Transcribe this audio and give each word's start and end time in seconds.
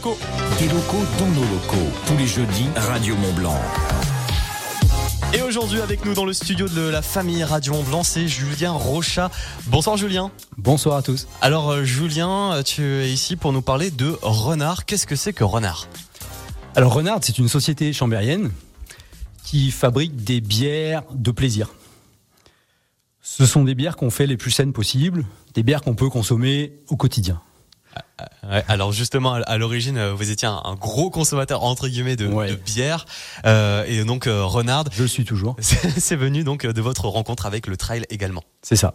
Des 0.00 0.68
locaux 0.68 1.04
dans 1.18 1.26
nos 1.26 1.42
locaux. 1.42 1.90
Tous 2.06 2.16
les 2.16 2.26
jeudis, 2.26 2.68
Radio 2.74 3.14
Mont 3.16 3.34
Blanc. 3.34 3.60
Et 5.34 5.42
aujourd'hui 5.42 5.82
avec 5.82 6.06
nous 6.06 6.14
dans 6.14 6.24
le 6.24 6.32
studio 6.32 6.68
de 6.68 6.88
la 6.88 7.02
famille 7.02 7.44
Radio 7.44 7.74
Mont 7.74 7.82
Blanc, 7.82 8.02
c'est 8.02 8.26
Julien 8.26 8.72
Rochat. 8.72 9.30
Bonsoir 9.66 9.98
Julien. 9.98 10.30
Bonsoir 10.56 10.96
à 10.96 11.02
tous. 11.02 11.28
Alors 11.42 11.70
euh, 11.70 11.84
Julien, 11.84 12.62
tu 12.64 12.82
es 12.82 13.12
ici 13.12 13.36
pour 13.36 13.52
nous 13.52 13.60
parler 13.60 13.90
de 13.90 14.16
Renard. 14.22 14.86
Qu'est-ce 14.86 15.06
que 15.06 15.16
c'est 15.16 15.34
que 15.34 15.44
Renard? 15.44 15.86
Alors 16.76 16.94
Renard, 16.94 17.18
c'est 17.20 17.36
une 17.36 17.48
société 17.48 17.92
chambérienne 17.92 18.52
qui 19.44 19.70
fabrique 19.70 20.16
des 20.16 20.40
bières 20.40 21.02
de 21.12 21.30
plaisir. 21.30 21.68
Ce 23.20 23.44
sont 23.44 23.64
des 23.64 23.74
bières 23.74 23.96
qu'on 23.96 24.10
fait 24.10 24.26
les 24.26 24.38
plus 24.38 24.50
saines 24.50 24.72
possibles, 24.72 25.26
des 25.52 25.62
bières 25.62 25.82
qu'on 25.82 25.94
peut 25.94 26.08
consommer 26.08 26.72
au 26.88 26.96
quotidien. 26.96 27.42
Ouais, 28.48 28.64
alors 28.68 28.92
justement, 28.92 29.34
à 29.34 29.58
l'origine, 29.58 29.96
euh, 29.96 30.12
vous 30.12 30.30
étiez 30.30 30.48
un, 30.48 30.74
gros 30.74 31.10
consommateur 31.10 31.62
entre 31.62 31.88
guillemets 31.88 32.16
de, 32.16 32.26
de 32.26 32.54
bière, 32.54 33.06
euh, 33.46 33.84
et 33.86 34.04
donc 34.04 34.26
euh, 34.26 34.44
Renard. 34.44 34.84
Je 34.92 35.02
le 35.02 35.08
suis 35.08 35.24
toujours. 35.24 35.56
C'est 35.60 36.16
venu 36.16 36.44
donc 36.44 36.66
de 36.66 36.80
votre 36.80 37.06
rencontre 37.08 37.46
avec 37.46 37.66
le 37.66 37.76
trail 37.76 38.04
également. 38.10 38.42
C'est 38.62 38.76
ça. 38.76 38.94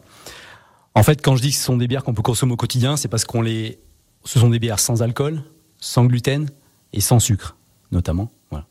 En 0.94 1.03
fait, 1.03 1.22
quand 1.22 1.36
je 1.36 1.41
dis 1.41 1.52
que 1.52 1.58
ce 1.58 1.64
sont 1.64 1.77
des 1.77 1.88
bières 1.88 2.03
qu'on 2.03 2.14
peut 2.14 2.22
consommer 2.22 2.53
au 2.53 2.58
quotidien, 2.58 2.95
c'est 2.95 3.09
parce 3.09 3.26
qu'on 3.26 3.41
les, 3.41 3.80
ce 4.23 4.40
sont 4.40 4.50
des 4.50 4.59
bières 4.59 4.80
sans 4.80 5.02
alcool, 5.02 5.44
sans 5.80 6.05
gluten 6.05 6.50
et 6.94 7.02
sans 7.02 7.20
sucre, 7.20 7.58
notamment. 7.92 8.31
Voilà. 8.50 8.66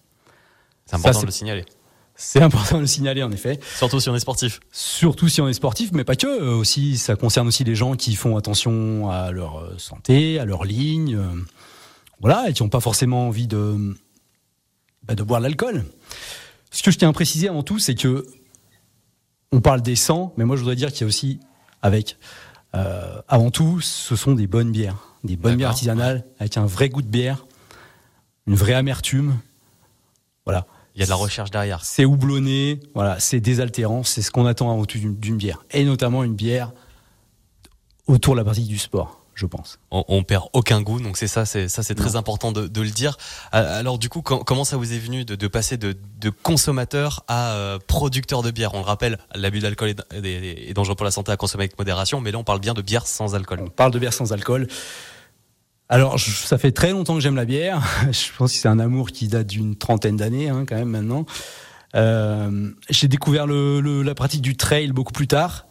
C'est 0.87 0.97
important 0.97 1.21
de 1.21 1.27
le 1.27 1.33
signaler. 1.33 1.65
C'est 2.17 2.41
important 2.41 2.77
de 2.77 2.83
le 2.83 2.87
signaler 2.87 3.23
en 3.23 3.33
effet. 3.33 3.59
Surtout 3.77 3.99
si 3.99 4.09
on 4.09 4.15
est 4.15 4.21
sportif. 4.21 4.61
Surtout 4.71 5.29
si 5.29 5.41
on 5.41 5.49
est 5.49 5.55
sportif, 5.55 5.91
mais 5.93 6.05
pas 6.05 6.15
que. 6.15 6.27
Euh, 6.27 6.55
aussi, 6.55 6.97
ça 6.97 7.17
concerne 7.17 7.49
aussi 7.49 7.65
les 7.65 7.75
gens 7.75 7.97
qui 7.97 8.15
font 8.15 8.37
attention 8.37 9.11
à 9.11 9.33
leur 9.33 9.59
euh, 9.59 9.75
santé, 9.79 10.39
à 10.39 10.45
leur 10.45 10.65
ligne, 10.65 11.17
euh, 11.17 11.27
voilà, 12.21 12.49
et 12.49 12.53
qui 12.53 12.63
n'ont 12.63 12.69
pas 12.69 12.81
forcément 12.81 13.27
envie 13.27 13.49
de 13.49 13.97
bah, 15.03 15.15
de 15.15 15.23
boire 15.25 15.41
de 15.41 15.47
l'alcool. 15.47 15.85
Ce 16.71 16.83
que 16.83 16.91
je 16.91 16.99
tiens 16.99 17.09
à 17.09 17.13
préciser 17.13 17.49
avant 17.49 17.65
tout, 17.65 17.79
c'est 17.79 17.97
que 17.97 18.25
on 19.51 19.61
parle 19.61 19.83
des 19.83 19.97
sangs, 19.97 20.33
mais 20.37 20.45
moi 20.45 20.57
je 20.57 20.61
voudrais 20.61 20.77
dire 20.77 20.91
qu'il 20.91 21.03
y 21.03 21.05
a 21.05 21.07
aussi 21.07 21.41
avec 21.83 22.17
avant 23.29 23.53
tout, 23.53 23.81
ce 23.81 24.17
sont 24.17 24.33
des 24.33 24.49
bonnes 24.49 24.73
bières, 24.73 24.97
des 25.23 25.37
bonnes 25.37 25.55
bières 25.55 25.69
artisanales 25.69 26.25
avec 26.41 26.57
un 26.57 26.67
vrai 26.67 26.89
goût 26.89 27.03
de 27.03 27.07
bière, 27.07 27.47
une 28.49 28.57
vraie 28.57 28.75
amertume, 28.75 29.39
voilà. 30.45 30.67
Il 30.95 31.01
y 31.01 31.03
a 31.03 31.07
de 31.07 31.11
la 31.11 31.17
recherche 31.17 31.51
derrière. 31.51 31.85
C'est 31.85 32.05
houblonné, 32.05 32.81
voilà, 32.95 33.19
c'est 33.19 33.41
désaltérant, 33.41 34.05
c'est 34.05 34.23
ce 34.23 34.31
qu'on 34.31 34.47
attend 34.47 34.71
avant 34.71 34.85
tout 34.85 34.99
d'une 34.99 35.37
bière. 35.37 35.65
Et 35.73 35.85
notamment 35.85 36.23
une 36.23 36.35
bière 36.35 36.73
autour 38.07 38.35
de 38.35 38.39
la 38.39 38.45
partie 38.45 38.65
du 38.65 38.79
sport 38.79 39.25
je 39.35 39.47
pense. 39.47 39.79
On, 39.91 40.05
on, 40.09 40.23
perd 40.23 40.45
aucun 40.53 40.81
goût, 40.81 41.01
donc 41.01 41.17
c'est 41.17 41.27
ça, 41.27 41.45
c'est 41.45 41.69
ça, 41.69 41.83
c'est 41.83 41.95
très 41.95 42.17
important 42.17 42.53
de, 42.53 42.67
de, 42.67 42.81
le 42.81 42.91
dire. 42.91 43.17
Alors 43.53 43.99
du 43.99 44.09
coup, 44.09 44.23
comment 44.23 44.65
ça 44.65 44.77
vous 44.77 44.93
est 44.93 44.99
venu 44.99 45.25
de, 45.25 45.35
de 45.35 45.49
passer 45.49 45.77
de, 45.77 45.97
de, 46.21 46.31
consommateur 46.31 47.25
à 47.29 47.53
euh, 47.55 47.79
producteur 47.87 48.43
de 48.43 48.51
bière? 48.51 48.75
On 48.75 48.79
le 48.79 48.85
rappelle, 48.85 49.19
l'abus 49.35 49.61
d'alcool 49.61 49.95
est, 50.13 50.25
est, 50.25 50.73
dangereux 50.75 50.95
pour 50.95 51.05
la 51.05 51.11
santé 51.11 51.33
à 51.33 51.37
consommer 51.37 51.65
avec 51.65 51.79
modération, 51.79 52.21
mais 52.21 52.31
là 52.31 52.39
on 52.39 52.45
parle 52.45 52.61
bien 52.61 52.75
de 52.75 52.83
bière 52.83 53.07
sans 53.07 53.35
alcool. 53.35 53.61
On 53.63 53.69
parle 53.69 53.93
de 53.93 53.99
bière 53.99 54.13
sans 54.13 54.33
alcool. 54.33 54.69
Alors, 55.95 56.19
ça 56.19 56.59
fait 56.59 56.73
très 56.73 56.91
longtemps 56.91 57.15
que 57.15 57.21
j'aime 57.21 57.37
la 57.37 57.45
bière. 57.45 57.81
Je 58.11 58.37
pense 58.37 58.51
que 58.51 58.59
c'est 58.59 58.67
un 58.67 58.81
amour 58.81 59.13
qui 59.13 59.29
date 59.29 59.47
d'une 59.47 59.77
trentaine 59.77 60.17
d'années, 60.17 60.49
hein, 60.49 60.65
quand 60.67 60.75
même 60.75 60.89
maintenant. 60.89 61.25
Euh, 61.95 62.73
j'ai 62.91 63.07
découvert 63.07 63.47
le, 63.47 64.03
la 64.03 64.15
pratique 64.17 64.43
du 64.43 64.57
trail 64.57 64.91
beaucoup 64.91 65.13
plus 65.13 65.29
tard. 65.29 65.67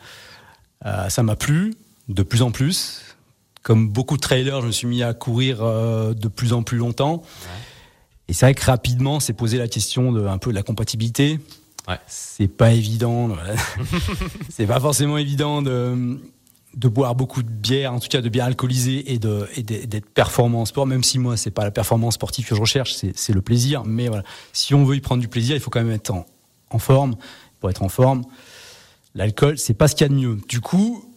Euh, 0.86 1.10
ça 1.10 1.24
m'a 1.24 1.36
plu 1.36 1.74
de 2.08 2.24
plus 2.24 2.42
en 2.42 2.52
plus. 2.52 3.18
Comme 3.64 3.90
beaucoup 3.90 4.16
de 4.16 4.22
trailers, 4.22 4.62
je 4.62 4.68
me 4.68 4.72
suis 4.72 4.88
mis 4.88 5.04
à 5.04 5.14
courir 5.14 5.58
euh, 5.62 6.14
de 6.14 6.30
plus 6.30 6.54
en 6.54 6.64
plus 6.64 6.78
longtemps. 6.78 7.22
Et 8.30 8.34
c'est 8.34 8.46
vrai 8.46 8.54
que 8.54 8.64
rapidement, 8.64 9.20
c'est 9.20 9.34
posé 9.34 9.58
la 9.58 9.68
question 9.68 10.14
de 10.14 10.26
un 10.26 10.38
peu 10.38 10.52
de 10.52 10.56
la 10.56 10.64
compatibilité. 10.64 11.38
Ouais. 11.90 12.00
C'est 12.08 12.48
pas 12.48 12.72
évident. 12.72 13.36
c'est 14.50 14.68
pas 14.68 14.80
forcément 14.80 15.18
évident 15.18 15.62
de 15.62 16.18
de 16.76 16.88
boire 16.88 17.16
beaucoup 17.16 17.44
de 17.44 17.50
bière, 17.50 17.94
en 17.94 18.00
tout 18.00 18.08
cas 18.08 18.22
de 18.22 18.30
bière 18.30 18.46
alcoolisée 18.46 19.14
et 19.14 19.20
de 19.20 19.48
et 19.56 19.64
d'être 19.64 20.10
performant 20.10 20.62
en 20.62 20.66
sport. 20.66 20.88
Même 20.88 21.04
si 21.04 21.20
moi 21.20 21.38
c'est 21.38 21.52
pas 21.52 21.64
la 21.64 21.72
performance 21.72 22.16
sportive 22.16 22.48
que 22.48 22.56
je 22.56 22.62
recherche, 22.62 22.94
c'est 22.94 23.34
le 23.34 23.42
plaisir. 23.42 23.84
Mais 23.86 24.08
voilà, 24.08 24.24
si 24.54 24.74
on 24.74 24.84
veut 24.84 24.96
y 24.96 25.02
prendre 25.02 25.22
du 25.22 25.28
plaisir, 25.28 25.56
il 25.56 25.60
faut 25.60 25.70
quand 25.70 25.84
même 25.84 25.92
être 25.94 26.12
en, 26.12 26.26
en 26.70 26.80
forme. 26.80 27.16
Pour 27.60 27.70
être 27.70 27.84
en 27.84 27.90
forme, 27.90 28.24
l'alcool 29.16 29.58
c'est 29.58 29.74
pas 29.74 29.88
ce 29.88 29.96
qu'il 29.96 30.04
y 30.04 30.10
a 30.10 30.10
de 30.10 30.16
mieux. 30.16 30.38
Du 30.50 30.60
coup, 30.60 31.14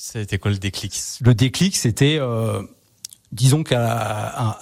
c'était 0.00 0.38
quoi 0.38 0.52
le 0.52 0.58
déclic? 0.58 0.96
Le 1.20 1.34
déclic, 1.34 1.76
c'était, 1.76 2.18
euh, 2.20 2.62
disons 3.32 3.64
qu'à 3.64 3.84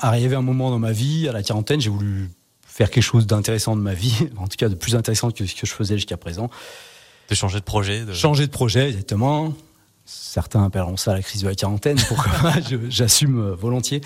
arriver 0.01 0.35
un 0.35 0.41
moment 0.41 0.71
dans 0.71 0.79
ma 0.79 0.93
vie, 0.93 1.29
à 1.29 1.33
la 1.33 1.43
quarantaine, 1.43 1.79
j'ai 1.79 1.91
voulu 1.91 2.31
faire 2.67 2.91
quelque 2.91 3.05
chose 3.05 3.27
d'intéressant 3.27 3.77
de 3.77 3.83
ma 3.83 3.93
vie, 3.93 4.29
en 4.39 4.49
tout 4.49 4.57
cas 4.57 4.71
de 4.71 4.75
plus 4.75 4.95
intéressant 4.95 5.31
que 5.31 5.45
ce 5.45 5.55
que 5.55 5.67
je 5.67 5.73
faisais 5.75 5.97
jusqu'à 5.97 6.17
présent. 6.17 6.49
De 7.29 7.35
changer 7.35 7.61
de 7.61 7.65
projet. 7.65 8.05
De... 8.05 8.13
Changer 8.13 8.47
de 8.47 8.53
projet, 8.53 8.89
exactement. 8.89 9.55
Certains 10.05 10.65
appelleront 10.65 10.97
ça 10.97 11.13
la 11.13 11.23
crise 11.23 11.43
de 11.43 11.49
la 11.49 11.55
quarantaine. 11.55 11.99
Pourquoi 12.09 12.33
J'assume 12.89 13.51
volontiers. 13.53 14.01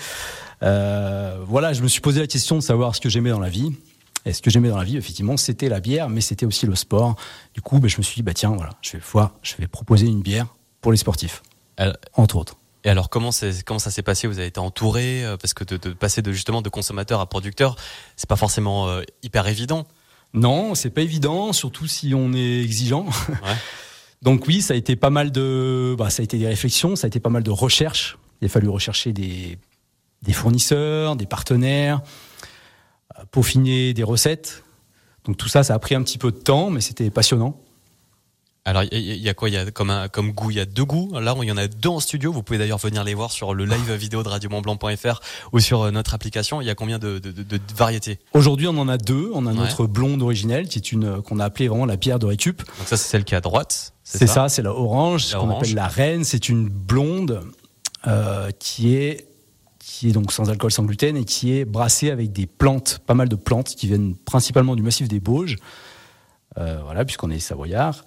Euh, 0.63 1.37
voilà, 1.47 1.73
je 1.73 1.81
me 1.81 1.87
suis 1.87 2.01
posé 2.01 2.19
la 2.19 2.27
question 2.27 2.55
de 2.55 2.61
savoir 2.61 2.95
ce 2.95 3.01
que 3.01 3.09
j'aimais 3.09 3.29
dans 3.29 3.39
la 3.39 3.49
vie. 3.49 3.71
Et 4.25 4.33
ce 4.33 4.41
que 4.41 4.51
j'aimais 4.51 4.69
dans 4.69 4.77
la 4.77 4.83
vie, 4.83 4.97
effectivement, 4.97 5.35
c'était 5.35 5.69
la 5.69 5.79
bière, 5.79 6.09
mais 6.09 6.21
c'était 6.21 6.45
aussi 6.45 6.67
le 6.67 6.75
sport. 6.75 7.15
Du 7.55 7.61
coup, 7.61 7.79
ben, 7.79 7.87
je 7.87 7.97
me 7.97 8.03
suis 8.03 8.15
dit, 8.15 8.23
bah 8.23 8.33
tiens, 8.33 8.51
voilà, 8.51 8.71
je 8.81 8.93
vais 8.93 9.03
voir, 9.11 9.31
je 9.41 9.55
vais 9.57 9.67
proposer 9.67 10.05
une 10.05 10.21
bière 10.21 10.45
pour 10.79 10.91
les 10.91 10.97
sportifs, 10.97 11.41
entre 12.15 12.35
autres. 12.35 12.55
Et 12.83 12.89
alors 12.89 13.09
comment 13.09 13.29
comment 13.65 13.79
ça 13.79 13.91
s'est 13.91 14.01
passé? 14.01 14.27
Vous 14.27 14.39
avez 14.39 14.47
été 14.47 14.59
entouré 14.59 15.23
euh, 15.23 15.37
parce 15.37 15.53
que 15.53 15.63
de, 15.63 15.77
de, 15.77 15.93
passer 15.93 16.21
de 16.21 16.31
justement 16.31 16.61
de 16.61 16.69
consommateur 16.69 17.19
à 17.19 17.27
producteur, 17.27 17.75
c'est 18.15 18.27
pas 18.27 18.35
forcément 18.35 18.87
euh, 18.87 19.03
hyper 19.21 19.47
évident. 19.47 19.85
Non, 20.33 20.75
c'est 20.75 20.89
pas 20.89 21.01
évident, 21.01 21.53
surtout 21.53 21.87
si 21.87 22.13
on 22.15 22.33
est 22.33 22.61
exigeant. 22.61 23.05
Ouais. 23.29 23.55
Donc 24.21 24.45
oui, 24.47 24.61
ça 24.61 24.75
a 24.75 24.77
été 24.77 24.95
pas 24.95 25.09
mal 25.09 25.31
de, 25.31 25.95
bah, 25.97 26.09
ça 26.09 26.21
a 26.21 26.23
été 26.23 26.37
des 26.37 26.47
réflexions, 26.47 26.95
ça 26.95 27.05
a 27.05 27.09
été 27.09 27.19
pas 27.19 27.29
mal 27.29 27.43
de 27.43 27.49
recherches. 27.49 28.17
Il 28.41 28.45
a 28.45 28.49
fallu 28.49 28.69
rechercher 28.69 29.13
des, 29.13 29.57
des 30.21 30.33
fournisseurs, 30.33 31.15
des 31.15 31.25
partenaires, 31.25 32.01
euh, 33.17 33.23
peaufiner 33.31 33.93
des 33.93 34.03
recettes. 34.03 34.63
Donc 35.25 35.37
tout 35.37 35.47
ça, 35.47 35.63
ça 35.63 35.73
a 35.73 35.79
pris 35.79 35.95
un 35.95 36.03
petit 36.03 36.17
peu 36.17 36.31
de 36.31 36.37
temps, 36.37 36.69
mais 36.69 36.81
c'était 36.81 37.09
passionnant. 37.09 37.59
Alors 38.63 38.83
il 38.91 38.99
y, 38.99 39.27
a 39.27 39.33
quoi? 39.33 39.49
Il 39.49 39.53
y 39.53 39.57
a 39.57 39.71
comme 39.71 39.89
un, 39.89 40.07
comme 40.07 40.33
goût, 40.33 40.51
il 40.51 40.57
y 40.57 40.59
a 40.59 40.65
deux 40.65 40.85
goûts. 40.85 41.11
Là, 41.19 41.35
il 41.41 41.47
y 41.47 41.51
en 41.51 41.57
a 41.57 41.67
deux 41.67 41.89
en 41.89 41.99
studio. 41.99 42.31
Vous 42.31 42.43
pouvez 42.43 42.59
d'ailleurs 42.59 42.77
venir 42.77 43.03
les 43.03 43.15
voir 43.15 43.31
sur 43.31 43.55
le 43.55 43.65
live 43.65 43.91
vidéo 43.93 44.21
de 44.21 44.29
radiomontblanc.fr 44.29 45.19
ou 45.51 45.59
sur 45.59 45.81
euh, 45.81 45.91
notre 45.91 46.13
application. 46.13 46.61
Il 46.61 46.67
y 46.67 46.69
a 46.69 46.75
combien 46.75 46.99
de, 46.99 47.17
de, 47.17 47.31
de, 47.31 47.41
de 47.41 47.59
variétés? 47.75 48.19
Aujourd'hui, 48.33 48.67
on 48.67 48.77
en 48.77 48.87
a 48.87 48.99
deux. 48.99 49.31
On 49.33 49.47
a 49.47 49.53
notre 49.53 49.87
blonde 49.87 50.21
originelle, 50.21 50.67
qui 50.67 50.77
est 50.77 50.91
une 50.91 51.23
qu'on 51.23 51.39
a 51.39 51.45
appelée 51.45 51.69
vraiment 51.69 51.87
la 51.87 51.97
pierre 51.97 52.19
de 52.19 52.27
récup. 52.27 52.59
Donc 52.59 52.87
ça, 52.87 52.97
c'est 52.97 53.09
celle 53.09 53.23
qui 53.23 53.33
est 53.33 53.37
à 53.37 53.41
droite. 53.41 53.93
C'est 54.03 54.27
ça, 54.27 54.47
c'est 54.47 54.61
la 54.61 54.73
orange, 54.73 55.25
ce 55.25 55.35
qu'on 55.35 55.49
appelle 55.49 55.73
la 55.73 55.87
reine. 55.87 56.23
C'est 56.23 56.47
une 56.47 56.69
blonde 56.69 57.41
euh, 58.05 58.51
qui 58.59 58.93
est 58.93 59.27
qui 59.79 60.09
est 60.09 60.11
donc 60.11 60.31
sans 60.31 60.51
alcool, 60.51 60.71
sans 60.71 60.83
gluten 60.83 61.17
et 61.17 61.25
qui 61.25 61.57
est 61.57 61.65
brassée 61.65 62.11
avec 62.11 62.31
des 62.31 62.45
plantes, 62.45 62.99
pas 63.07 63.15
mal 63.15 63.27
de 63.27 63.35
plantes 63.35 63.69
qui 63.69 63.87
viennent 63.87 64.15
principalement 64.15 64.75
du 64.75 64.83
massif 64.83 65.07
des 65.07 65.19
Bauges. 65.19 65.57
Euh, 66.59 66.79
voilà, 66.83 67.05
puisqu'on 67.05 67.31
est 67.31 67.39
savoyard 67.39 68.05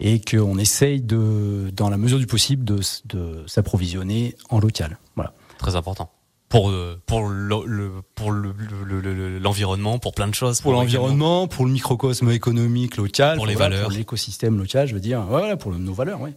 et 0.00 0.20
qu'on 0.20 0.58
essaye 0.58 1.00
de, 1.00 1.70
dans 1.72 1.88
la 1.88 1.96
mesure 1.96 2.18
du 2.18 2.26
possible, 2.26 2.64
de, 2.64 2.80
de 3.06 3.44
s'approvisionner 3.46 4.34
en 4.50 4.58
local. 4.58 4.98
Voilà. 5.16 5.32
Très 5.58 5.76
important. 5.76 6.10
Pour, 6.48 6.70
euh, 6.70 7.00
pour 7.06 7.26
le, 7.26 7.90
pour 8.14 8.30
l'environnement, 8.30 9.98
pour 9.98 10.14
plein 10.14 10.28
de 10.28 10.34
choses. 10.34 10.60
Pour, 10.60 10.72
l'environnement, 10.72 11.48
pour 11.48 11.64
le 11.64 11.72
microcosme 11.72 12.30
économique 12.30 12.96
local, 12.96 13.36
pour 13.36 13.46
les 13.46 13.56
valeurs, 13.56 13.82
pour 13.82 13.90
l'écosystème 13.90 14.56
local, 14.58 14.86
je 14.86 14.94
veux 14.94 15.00
dire, 15.00 15.22
voilà, 15.22 15.56
pour 15.56 15.72
nos 15.72 15.94
valeurs, 15.94 16.20
oui. 16.20 16.30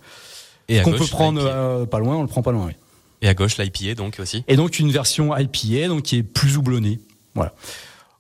Et 0.70 0.82
qu'on 0.82 0.94
peut 0.94 1.06
prendre 1.06 1.42
euh, 1.46 1.86
pas 1.86 2.00
loin, 2.00 2.16
on 2.18 2.22
le 2.22 2.28
prend 2.28 2.42
pas 2.42 2.52
loin, 2.52 2.66
oui. 2.68 2.74
Et 3.22 3.28
à 3.28 3.34
gauche, 3.34 3.58
l'IPA 3.58 3.96
donc 3.96 4.20
aussi. 4.20 4.44
Et 4.48 4.56
donc 4.56 4.80
une 4.80 4.92
version 4.92 5.36
IPA, 5.36 5.88
donc 5.88 6.04
qui 6.04 6.18
est 6.18 6.24
plus 6.24 6.58
houblonnée, 6.58 7.00
voilà. 7.36 7.54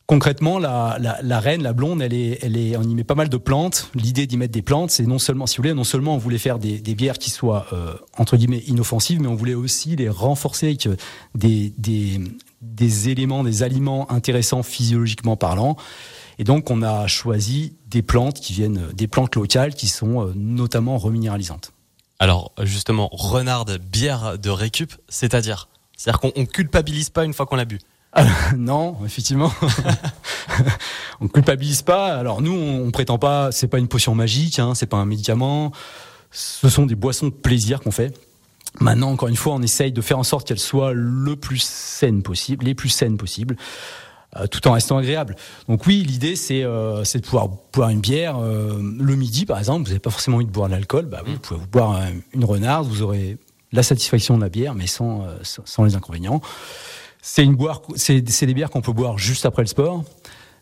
Concrètement, 0.08 0.58
la, 0.58 0.98
reine, 1.42 1.62
la 1.62 1.74
blonde, 1.74 2.02
elle 2.02 2.14
est, 2.14 2.40
elle 2.42 2.56
est, 2.56 2.78
on 2.78 2.84
y 2.84 2.96
met 2.96 3.04
pas 3.04 3.14
mal 3.14 3.28
de 3.28 3.36
plantes. 3.36 3.92
L'idée 3.94 4.26
d'y 4.26 4.38
mettre 4.38 4.54
des 4.54 4.62
plantes, 4.62 4.90
c'est 4.90 5.06
non 5.06 5.20
seulement, 5.20 5.48
si 5.48 5.58
vous 5.58 5.64
voulez, 5.64 5.74
non 5.74 5.84
seulement 5.84 6.16
on 6.16 6.18
voulait 6.18 6.38
faire 6.38 6.60
des, 6.60 6.80
bières 6.80 7.18
qui 7.18 7.30
soient 7.30 7.68
euh, 7.74 7.94
entre 8.18 8.38
guillemets 8.38 8.64
inoffensives, 8.68 9.20
mais 9.22 9.28
on 9.28 9.36
voulait 9.36 9.54
aussi 9.54 9.98
les 9.98 10.08
renforcer 10.08 10.68
avec 10.68 10.88
des, 11.36 11.74
des, 11.78 12.22
des 12.62 13.10
éléments, 13.10 13.44
des 13.44 13.64
aliments 13.64 14.10
intéressants 14.10 14.64
physiologiquement 14.64 15.36
parlant. 15.36 15.76
Et 16.40 16.46
donc, 16.46 16.72
on 16.72 16.84
a 16.84 17.06
choisi 17.08 17.76
des 17.88 18.02
plantes 18.02 18.40
qui 18.40 18.54
viennent, 18.54 18.88
des 18.94 19.08
plantes 19.08 19.36
locales 19.36 19.76
qui 19.76 19.88
sont 19.88 20.26
euh, 20.26 20.32
notamment 20.38 20.98
reminéralisantes. 20.98 21.74
Alors, 22.20 22.54
justement, 22.64 23.10
renarde, 23.12 23.78
bière 23.78 24.40
de 24.40 24.50
récup, 24.50 24.94
c'est-à-dire, 25.10 25.68
c'est-à-dire 25.98 26.22
qu'on 26.22 26.46
culpabilise 26.46 27.10
pas 27.10 27.26
une 27.26 27.34
fois 27.34 27.46
qu'on 27.46 27.58
l'a 27.58 27.66
bu. 27.66 27.80
non, 28.58 28.98
effectivement. 29.06 29.52
on 31.22 31.28
culpabilise 31.28 31.82
pas. 31.82 32.16
Alors 32.16 32.42
nous, 32.42 32.54
on, 32.54 32.90
prétend 32.92 33.18
pas, 33.18 33.52
c'est 33.52 33.68
pas 33.68 33.80
une 33.80 33.88
potion 33.88 34.16
magique, 34.16 34.60
hein, 34.60 34.74
c'est 34.76 34.88
pas 34.88 34.98
un 34.98 35.06
médicament. 35.06 35.72
Ce 36.32 36.70
sont 36.70 36.86
des 36.86 36.96
boissons 36.96 37.28
de 37.28 37.34
plaisir 37.34 37.80
qu'on 37.80 37.92
fait. 37.92 38.18
Maintenant, 38.80 39.12
encore 39.12 39.30
une 39.30 39.36
fois, 39.36 39.54
on 39.54 39.62
essaye 39.62 39.92
de 39.92 40.02
faire 40.02 40.20
en 40.20 40.24
sorte 40.24 40.48
qu'elle 40.48 40.60
soit 40.60 40.94
le 40.94 41.36
plus 41.36 41.62
saine 41.62 42.22
possible, 42.22 42.66
les 42.66 42.76
plus 42.76 42.90
saines 42.90 43.18
possibles, 43.18 43.56
euh, 44.36 44.46
tout 44.46 44.68
en 44.68 44.74
restant 44.74 44.98
agréable. 44.98 45.36
Donc 45.68 45.88
oui, 45.88 46.04
l'idée 46.04 46.36
c'est 46.36 46.64
euh, 46.64 47.04
c'est 47.04 47.20
de 47.20 47.26
pouvoir 47.26 47.50
boire 47.74 47.90
une 47.90 48.02
bière 48.02 48.38
euh, 48.38 48.80
le 49.00 49.16
midi, 49.16 49.46
par 49.46 49.58
exemple. 49.58 49.84
Vous 49.84 49.90
n'avez 49.90 50.00
pas 50.00 50.12
forcément 50.12 50.38
envie 50.38 50.46
de 50.46 50.52
boire 50.52 50.68
de 50.68 50.74
l'alcool, 50.74 51.06
bah 51.06 51.22
oui, 51.26 51.34
vous 51.34 51.40
pouvez 51.40 51.60
vous 51.60 51.68
boire 51.68 52.02
une 52.34 52.46
renarde, 52.46 52.88
vous 52.88 53.02
aurez 53.02 53.38
la 53.72 53.84
satisfaction 53.84 54.38
de 54.38 54.44
la 54.44 54.50
bière, 54.50 54.76
mais 54.76 54.88
sans 54.88 55.26
les 55.84 55.96
inconvénients. 55.96 56.42
C'est 57.30 57.44
une 57.44 57.56
boire, 57.58 57.82
c'est 57.98 58.22
des 58.22 58.54
bières 58.54 58.70
qu'on 58.70 58.80
peut 58.82 58.94
boire 58.94 59.18
juste 59.18 59.46
après 59.46 59.62
le 59.62 59.68
sport. 59.68 60.06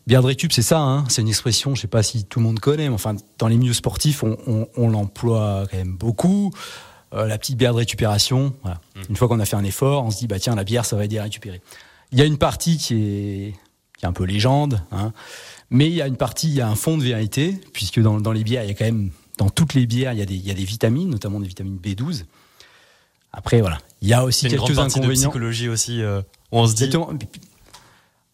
Bière 0.08 0.20
de 0.20 0.26
récup, 0.26 0.52
c'est 0.52 0.62
ça, 0.62 0.80
hein, 0.80 1.04
c'est 1.08 1.22
une 1.22 1.28
expression, 1.28 1.76
je 1.76 1.82
sais 1.82 1.86
pas 1.86 2.02
si 2.02 2.24
tout 2.24 2.40
le 2.40 2.44
monde 2.44 2.58
connaît, 2.58 2.88
mais 2.88 2.94
enfin, 2.94 3.14
dans 3.38 3.46
les 3.46 3.56
milieux 3.56 3.72
sportifs, 3.72 4.24
on, 4.24 4.36
on, 4.48 4.66
on 4.76 4.88
l'emploie 4.90 5.68
quand 5.70 5.76
même 5.76 5.96
beaucoup. 5.96 6.50
Euh, 7.14 7.26
la 7.26 7.38
petite 7.38 7.56
bière 7.56 7.72
de 7.72 7.78
récupération, 7.78 8.52
voilà. 8.62 8.80
Une 9.08 9.14
fois 9.14 9.28
qu'on 9.28 9.38
a 9.38 9.44
fait 9.46 9.54
un 9.54 9.62
effort, 9.62 10.04
on 10.04 10.10
se 10.10 10.18
dit, 10.18 10.26
bah 10.26 10.40
tiens, 10.40 10.56
la 10.56 10.64
bière, 10.64 10.84
ça 10.84 10.96
va 10.96 11.04
aider 11.04 11.18
à 11.18 11.22
récupérer. 11.22 11.62
Il 12.10 12.18
y 12.18 12.22
a 12.22 12.24
une 12.24 12.36
partie 12.36 12.78
qui 12.78 12.94
est, 12.94 13.54
qui 13.96 14.04
est 14.04 14.08
un 14.08 14.12
peu 14.12 14.24
légende, 14.24 14.82
hein, 14.90 15.12
mais 15.70 15.86
il 15.86 15.94
y 15.94 16.02
a 16.02 16.08
une 16.08 16.16
partie, 16.16 16.48
il 16.48 16.54
y 16.54 16.60
a 16.60 16.68
un 16.68 16.74
fond 16.74 16.98
de 16.98 17.04
vérité, 17.04 17.60
puisque 17.72 18.00
dans, 18.00 18.20
dans 18.20 18.32
les 18.32 18.42
bières, 18.42 18.64
il 18.64 18.68
y 18.68 18.72
a 18.72 18.74
quand 18.74 18.84
même, 18.84 19.10
dans 19.38 19.50
toutes 19.50 19.74
les 19.74 19.86
bières, 19.86 20.14
il 20.14 20.18
y 20.18 20.22
a 20.22 20.26
des, 20.26 20.34
il 20.34 20.44
y 20.46 20.50
a 20.50 20.54
des 20.54 20.64
vitamines, 20.64 21.10
notamment 21.10 21.38
des 21.38 21.46
vitamines 21.46 21.78
B12. 21.78 22.24
Après, 23.32 23.60
voilà. 23.60 23.78
Il 24.02 24.08
y 24.08 24.14
a 24.14 24.24
aussi 24.24 24.40
C'est 24.42 24.48
une 24.48 24.56
grande 24.56 24.68
quelques 24.68 24.78
partie 24.78 24.94
de 24.98 25.04
inconvénients. 25.04 25.28
psychologie 25.28 25.68
aussi, 25.68 26.02
euh, 26.02 26.22
où 26.52 26.58
on 26.58 26.66
se 26.66 26.74
dit. 26.74 26.84
Exactement. 26.84 27.12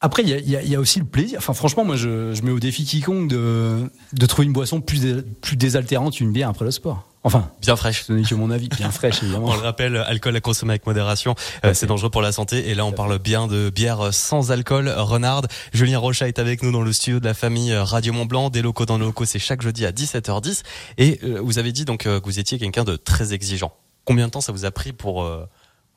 Après, 0.05 0.23
il 0.25 0.29
y 0.31 0.57
a, 0.57 0.63
y 0.63 0.69
y 0.71 0.77
aussi 0.77 0.99
le 0.99 1.05
plaisir. 1.05 1.39
Enfin, 1.39 1.53
franchement, 1.53 1.85
moi, 1.85 1.95
je, 1.95 2.35
je 2.35 2.43
mets 2.43 2.51
au 2.51 2.59
défi 2.59 2.85
quiconque 2.85 3.29
de, 3.29 3.89
de 4.13 4.27
trouver 4.27 4.47
une 4.47 4.53
boisson 4.53 4.81
plus, 4.81 5.01
dé- 5.01 5.23
plus 5.41 5.57
désaltérante 5.57 6.15
qu'une 6.15 6.33
bière 6.33 6.49
après 6.49 6.65
le 6.65 6.73
sport. 6.73 7.05
Enfin, 7.23 7.53
Bien 7.61 7.77
fraîche. 7.77 8.03
ce 8.03 8.13
n'est 8.13 8.25
que 8.25 8.35
mon 8.35 8.51
avis, 8.51 8.69
bien 8.69 8.91
fraîche, 8.91 9.19
évidemment. 9.23 9.47
On 9.51 9.55
le 9.55 9.61
rappelle, 9.61 9.97
alcool 9.97 10.35
à 10.35 10.41
consommer 10.41 10.73
avec 10.73 10.87
modération, 10.89 11.37
euh, 11.65 11.73
c'est 11.73 11.87
dangereux 11.87 12.11
pour 12.11 12.21
la 12.21 12.33
santé. 12.33 12.69
Et 12.69 12.75
là, 12.75 12.85
on 12.85 12.91
parle 12.91 13.17
bien 13.21 13.47
de 13.47 13.71
bière 13.71 14.13
sans 14.13 14.51
alcool. 14.51 14.89
Renard, 14.89 15.43
Julien 15.73 16.01
Rocha 16.01 16.27
est 16.27 16.41
avec 16.41 16.65
nous 16.65 16.73
dans 16.73 16.83
le 16.83 16.93
studio 16.93 17.21
de 17.21 17.25
la 17.25 17.35
famille 17.35 17.73
Radio 17.73 18.13
Mont 18.13 18.27
Blanc. 18.27 18.51
Des 18.51 18.61
locaux 18.61 18.87
dans 18.87 18.99
nos 18.99 19.05
locaux, 19.07 19.25
c'est 19.25 19.39
chaque 19.39 19.63
jeudi 19.63 19.87
à 19.87 19.93
17h10. 19.93 20.63
Et 20.99 21.21
euh, 21.23 21.39
vous 21.41 21.61
avez 21.61 21.71
dit 21.71 21.85
donc 21.85 22.07
euh, 22.07 22.19
que 22.19 22.25
vous 22.25 22.41
étiez 22.41 22.59
quelqu'un 22.59 22.83
de 22.83 22.97
très 22.97 23.35
exigeant. 23.35 23.73
Combien 24.05 24.27
de 24.27 24.33
temps 24.33 24.41
ça 24.41 24.51
vous 24.51 24.65
a 24.65 24.73
pris 24.73 24.91
pour 24.93 25.23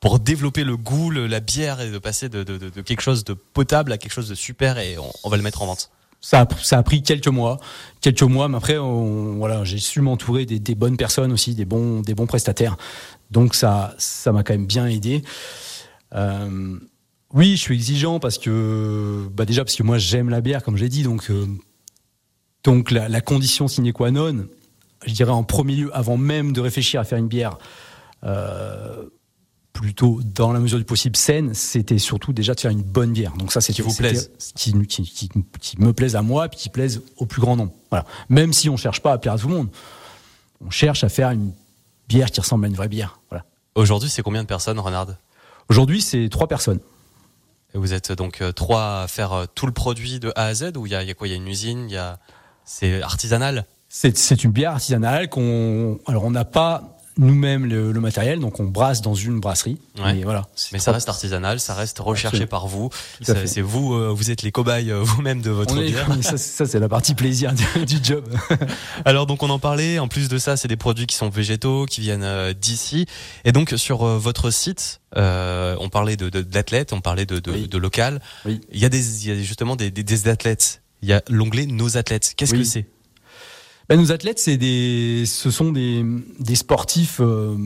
pour 0.06 0.20
développer 0.20 0.62
le 0.62 0.76
goût, 0.76 1.10
le- 1.10 1.26
la 1.26 1.40
bière 1.40 1.80
et 1.80 1.90
de 1.90 1.98
passer 1.98 2.28
de, 2.28 2.44
quelque 2.82 3.00
chose 3.00 3.24
de 3.24 3.32
potable 3.32 3.90
à 3.90 3.98
quelque 3.98 4.12
chose 4.12 4.28
de 4.28 4.36
super 4.36 4.78
et 4.78 4.96
on, 4.98 5.28
va 5.28 5.36
le 5.36 5.42
mettre 5.42 5.62
en 5.62 5.66
vente. 5.66 5.90
Ça 6.20 6.46
a, 6.70 6.82
pris 6.84 7.02
quelques 7.02 7.26
mois, 7.26 7.58
quelques 8.00 8.22
mois, 8.22 8.46
mais 8.46 8.56
après, 8.56 8.76
voilà, 8.78 9.64
j'ai 9.64 9.78
su 9.78 10.00
m'entourer 10.00 10.46
des, 10.46 10.74
bonnes 10.76 10.96
personnes 10.96 11.32
aussi, 11.32 11.56
des 11.56 11.64
bons, 11.64 12.02
des 12.02 12.14
bons 12.14 12.26
prestataires. 12.26 12.76
Donc 13.32 13.56
ça, 13.56 13.96
ça 13.98 14.30
m'a 14.30 14.44
quand 14.44 14.54
même 14.54 14.66
bien 14.66 14.86
aidé. 14.86 15.24
Euh, 16.14 16.78
oui, 17.34 17.56
je 17.56 17.62
suis 17.62 17.74
exigeant 17.74 18.20
parce 18.20 18.38
que, 18.38 19.26
bah 19.32 19.44
déjà 19.44 19.64
parce 19.64 19.74
que 19.74 19.82
moi 19.82 19.98
j'aime 19.98 20.30
la 20.30 20.40
bière, 20.40 20.62
comme 20.62 20.76
j'ai 20.76 20.88
dit, 20.88 21.02
donc 21.02 21.32
euh, 21.32 21.48
donc 22.62 22.92
la, 22.92 23.08
la 23.08 23.20
condition 23.20 23.66
sine 23.66 23.92
qua 23.92 24.12
non, 24.12 24.46
je 25.04 25.12
dirais 25.12 25.32
en 25.32 25.42
premier 25.42 25.74
lieu, 25.74 25.90
avant 25.96 26.16
même 26.16 26.52
de 26.52 26.60
réfléchir 26.60 27.00
à 27.00 27.04
faire 27.04 27.18
une 27.18 27.26
bière. 27.26 27.58
Euh, 28.22 29.08
plutôt 29.80 30.20
dans 30.24 30.52
la 30.52 30.60
mesure 30.60 30.78
du 30.78 30.84
possible 30.84 31.16
saine, 31.16 31.52
c'était 31.54 31.98
surtout 31.98 32.32
déjà 32.32 32.54
de 32.54 32.60
faire 32.60 32.70
une 32.70 32.82
bonne 32.82 33.12
bière. 33.12 33.32
Donc 33.36 33.52
ça, 33.52 33.60
c'est 33.60 33.72
Qui 33.72 33.82
vous 33.82 33.94
plaise. 33.94 34.30
qui, 34.54 34.72
qui, 34.86 35.02
qui, 35.02 35.28
qui 35.60 35.80
me 35.80 35.92
plaise 35.92 36.16
à 36.16 36.22
moi, 36.22 36.48
puis 36.48 36.58
qui 36.58 36.68
plaise 36.68 37.02
au 37.18 37.26
plus 37.26 37.40
grand 37.40 37.56
nombre. 37.56 37.72
Voilà. 37.90 38.06
Même 38.28 38.52
si 38.52 38.68
on 38.68 38.76
cherche 38.76 39.00
pas 39.00 39.12
à 39.12 39.18
plaire 39.18 39.34
à 39.34 39.38
tout 39.38 39.48
le 39.48 39.54
monde, 39.54 39.68
on 40.64 40.70
cherche 40.70 41.04
à 41.04 41.08
faire 41.08 41.30
une 41.30 41.52
bière 42.08 42.30
qui 42.30 42.40
ressemble 42.40 42.64
à 42.64 42.68
une 42.68 42.74
vraie 42.74 42.88
bière. 42.88 43.20
Voilà. 43.30 43.44
Aujourd'hui, 43.74 44.08
c'est 44.08 44.22
combien 44.22 44.42
de 44.42 44.48
personnes, 44.48 44.78
Renard? 44.78 45.08
Aujourd'hui, 45.68 46.00
c'est 46.00 46.28
trois 46.30 46.48
personnes. 46.48 46.80
Et 47.74 47.78
Vous 47.78 47.92
êtes 47.92 48.12
donc 48.12 48.40
euh, 48.40 48.52
trois 48.52 49.02
à 49.02 49.06
faire 49.08 49.32
euh, 49.32 49.44
tout 49.54 49.66
le 49.66 49.72
produit 49.72 50.18
de 50.20 50.32
A 50.36 50.44
à 50.46 50.54
Z 50.54 50.72
ou 50.76 50.86
il 50.86 50.92
y 50.92 50.94
a, 50.94 51.02
il 51.02 51.08
y 51.08 51.10
a 51.10 51.14
quoi? 51.14 51.28
Il 51.28 51.32
y 51.32 51.34
a 51.34 51.36
une 51.36 51.48
usine, 51.48 51.86
il 51.88 51.92
y 51.92 51.96
a 51.98 52.18
c'est 52.64 53.02
artisanal? 53.02 53.66
C'est 53.88 54.16
c'est 54.16 54.42
une 54.44 54.50
bière 54.50 54.72
artisanale 54.72 55.28
qu'on. 55.28 55.98
Alors, 56.06 56.24
on 56.24 56.30
n'a 56.30 56.44
pas 56.44 56.95
nous-mêmes 57.18 57.66
le, 57.66 57.92
le 57.92 58.00
matériel, 58.00 58.40
donc 58.40 58.60
on 58.60 58.64
brasse 58.64 59.00
dans 59.00 59.14
une 59.14 59.40
brasserie. 59.40 59.78
Ouais. 59.98 60.14
Mais 60.14 60.22
voilà. 60.22 60.48
Mais 60.72 60.78
ça 60.78 60.92
reste 60.92 61.08
artisanal, 61.08 61.60
ça 61.60 61.74
reste 61.74 61.98
recherché 61.98 62.42
Absolument. 62.42 62.48
par 62.48 62.66
vous. 62.66 62.90
C'est 63.22 63.60
vous, 63.62 63.94
euh, 63.94 64.08
vous 64.14 64.30
êtes 64.30 64.42
les 64.42 64.52
cobayes 64.52 64.90
euh, 64.90 65.00
vous-même 65.02 65.40
de 65.40 65.50
votre 65.50 65.74
On 65.74 65.80
est- 65.80 65.86
bière. 65.90 66.08
ça, 66.22 66.36
ça, 66.36 66.66
c'est 66.66 66.78
la 66.78 66.88
partie 66.88 67.14
plaisir 67.14 67.52
du, 67.54 67.64
du 67.86 67.96
job. 68.02 68.28
Alors 69.04 69.26
donc 69.26 69.42
on 69.42 69.50
en 69.50 69.58
parlait. 69.58 69.98
En 69.98 70.08
plus 70.08 70.28
de 70.28 70.38
ça, 70.38 70.56
c'est 70.56 70.68
des 70.68 70.76
produits 70.76 71.06
qui 71.06 71.16
sont 71.16 71.28
végétaux, 71.30 71.86
qui 71.86 72.00
viennent 72.00 72.22
euh, 72.24 72.52
d'ici. 72.52 73.06
Et 73.44 73.52
donc 73.52 73.72
sur 73.76 74.04
euh, 74.04 74.18
votre 74.18 74.50
site, 74.50 75.00
euh, 75.16 75.76
on 75.80 75.88
parlait 75.88 76.16
de 76.16 76.28
de- 76.28 76.42
d'athlètes, 76.42 76.92
on 76.92 77.00
parlait 77.00 77.26
de 77.26 77.38
de, 77.38 77.50
Oui. 77.52 77.68
de 77.68 77.78
local. 77.78 78.20
Oui. 78.44 78.60
Il 78.72 78.78
y 78.80 78.84
a 78.84 78.88
des, 78.88 79.24
il 79.26 79.28
y 79.28 79.38
a 79.38 79.42
justement 79.42 79.76
des, 79.76 79.90
des, 79.90 80.02
des 80.02 80.28
athlètes. 80.28 80.82
Il 81.02 81.08
y 81.08 81.12
a 81.12 81.22
l'onglet 81.28 81.66
nos 81.66 81.96
athlètes. 81.96 82.34
Qu'est-ce 82.36 82.52
Oui. 82.52 82.58
que 82.60 82.64
c'est? 82.64 82.86
Ben, 83.88 84.00
nos 84.00 84.10
athlètes, 84.12 84.38
c'est 84.38 84.56
des, 84.56 85.24
ce 85.26 85.50
sont 85.50 85.70
des, 85.72 86.04
des 86.40 86.56
sportifs 86.56 87.20
euh, 87.20 87.56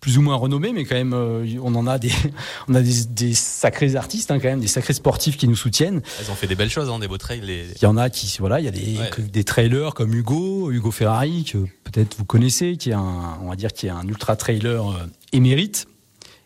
plus 0.00 0.16
ou 0.16 0.22
moins 0.22 0.36
renommés, 0.36 0.72
mais 0.72 0.84
quand 0.86 0.94
même, 0.94 1.12
euh, 1.12 1.46
on 1.62 1.74
en 1.74 1.86
a 1.86 1.98
des, 1.98 2.10
on 2.68 2.74
a 2.74 2.80
des, 2.80 3.04
des 3.04 3.34
sacrés 3.34 3.94
artistes, 3.96 4.30
hein, 4.30 4.38
quand 4.40 4.48
même, 4.48 4.60
des 4.60 4.66
sacrés 4.68 4.94
sportifs 4.94 5.36
qui 5.36 5.46
nous 5.48 5.56
soutiennent. 5.56 6.00
Elles 6.18 6.30
ont 6.30 6.34
fait 6.34 6.46
des 6.46 6.54
belles 6.54 6.70
choses, 6.70 6.88
hein, 6.88 6.98
des 6.98 7.08
beaux 7.08 7.18
trails. 7.18 7.42
Les... 7.42 7.66
Il 7.76 7.82
y 7.82 7.86
en 7.86 7.98
a 7.98 8.08
qui, 8.08 8.34
voilà, 8.38 8.60
il 8.60 8.64
y 8.64 8.68
a 8.68 8.70
des, 8.70 8.96
Ouais. 8.96 9.10
des 9.30 9.44
trailers 9.44 9.92
comme 9.92 10.14
Hugo, 10.14 10.70
Hugo 10.70 10.90
Ferrari, 10.90 11.44
que 11.44 11.58
peut-être 11.84 12.16
vous 12.16 12.24
connaissez, 12.24 12.76
qui 12.78 12.90
est 12.90 12.94
un, 12.94 13.38
on 13.42 13.50
va 13.50 13.56
dire, 13.56 13.72
qui 13.74 13.86
est 13.86 13.90
un 13.90 14.06
ultra 14.08 14.36
trailer 14.36 14.88
euh, 14.90 15.06
émérite. 15.32 15.86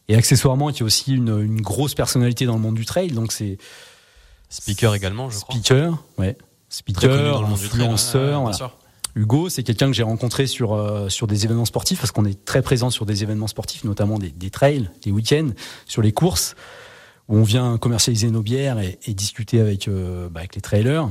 Et 0.09 0.17
accessoirement, 0.17 0.71
qui 0.73 0.83
est 0.83 0.85
aussi 0.85 1.15
une, 1.15 1.41
une 1.41 1.63
grosse 1.63 1.95
personnalité 1.95 2.45
dans 2.47 2.57
le 2.57 2.61
monde 2.61 2.75
du 2.75 2.85
trail. 2.85 3.13
Donc 3.13 3.33
c'est 3.33 3.57
Speaker 4.51 4.95
également, 4.95 5.31
je 5.31 5.39
crois. 5.41 5.55
speaker, 5.55 6.03
ouais, 6.19 6.37
speaker, 6.69 7.11
trail, 7.17 7.43
ouais, 7.45 7.53
influenceur. 7.53 8.41
voilà. 8.43 8.73
Hugo, 9.17 9.49
c'est 9.49 9.63
quelqu'un 9.63 9.87
que 9.87 9.93
j'ai 9.93 10.03
rencontré 10.03 10.47
sur, 10.47 10.73
euh, 10.75 11.09
sur 11.09 11.27
des 11.27 11.45
événements 11.45 11.65
sportifs, 11.65 12.01
parce 12.01 12.11
qu'on 12.11 12.25
est 12.25 12.45
très 12.45 12.63
présent 12.63 12.91
sur 12.91 13.07
des 13.07 13.23
événements 13.23 13.47
sportifs, 13.47 13.85
notamment 13.85 14.19
des, 14.19 14.31
des 14.31 14.51
trails, 14.51 14.91
des 15.03 15.11
week-ends, 15.13 15.51
sur 15.87 16.03
les 16.03 16.13
courses, 16.13 16.55
où 17.29 17.37
on 17.37 17.43
vient 17.45 17.79
commercialiser 17.79 18.31
nos 18.31 18.43
bières 18.43 18.79
et, 18.81 18.99
et 19.07 19.15
discuter 19.15 19.61
avec, 19.61 19.87
euh, 19.89 20.29
bah, 20.29 20.41
avec 20.41 20.57
les 20.57 20.61
trailers. 20.61 21.09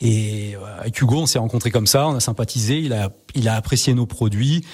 Et 0.00 0.54
euh, 0.56 0.80
avec 0.80 1.00
Hugo, 1.00 1.20
on 1.20 1.26
s'est 1.26 1.38
rencontrés 1.38 1.70
comme 1.70 1.86
ça, 1.86 2.06
on 2.08 2.14
a 2.14 2.20
sympathisé, 2.20 2.78
il 2.80 2.92
a, 2.92 3.10
il 3.34 3.48
a 3.48 3.54
apprécié 3.56 3.94
nos 3.94 4.06
produits, 4.06 4.64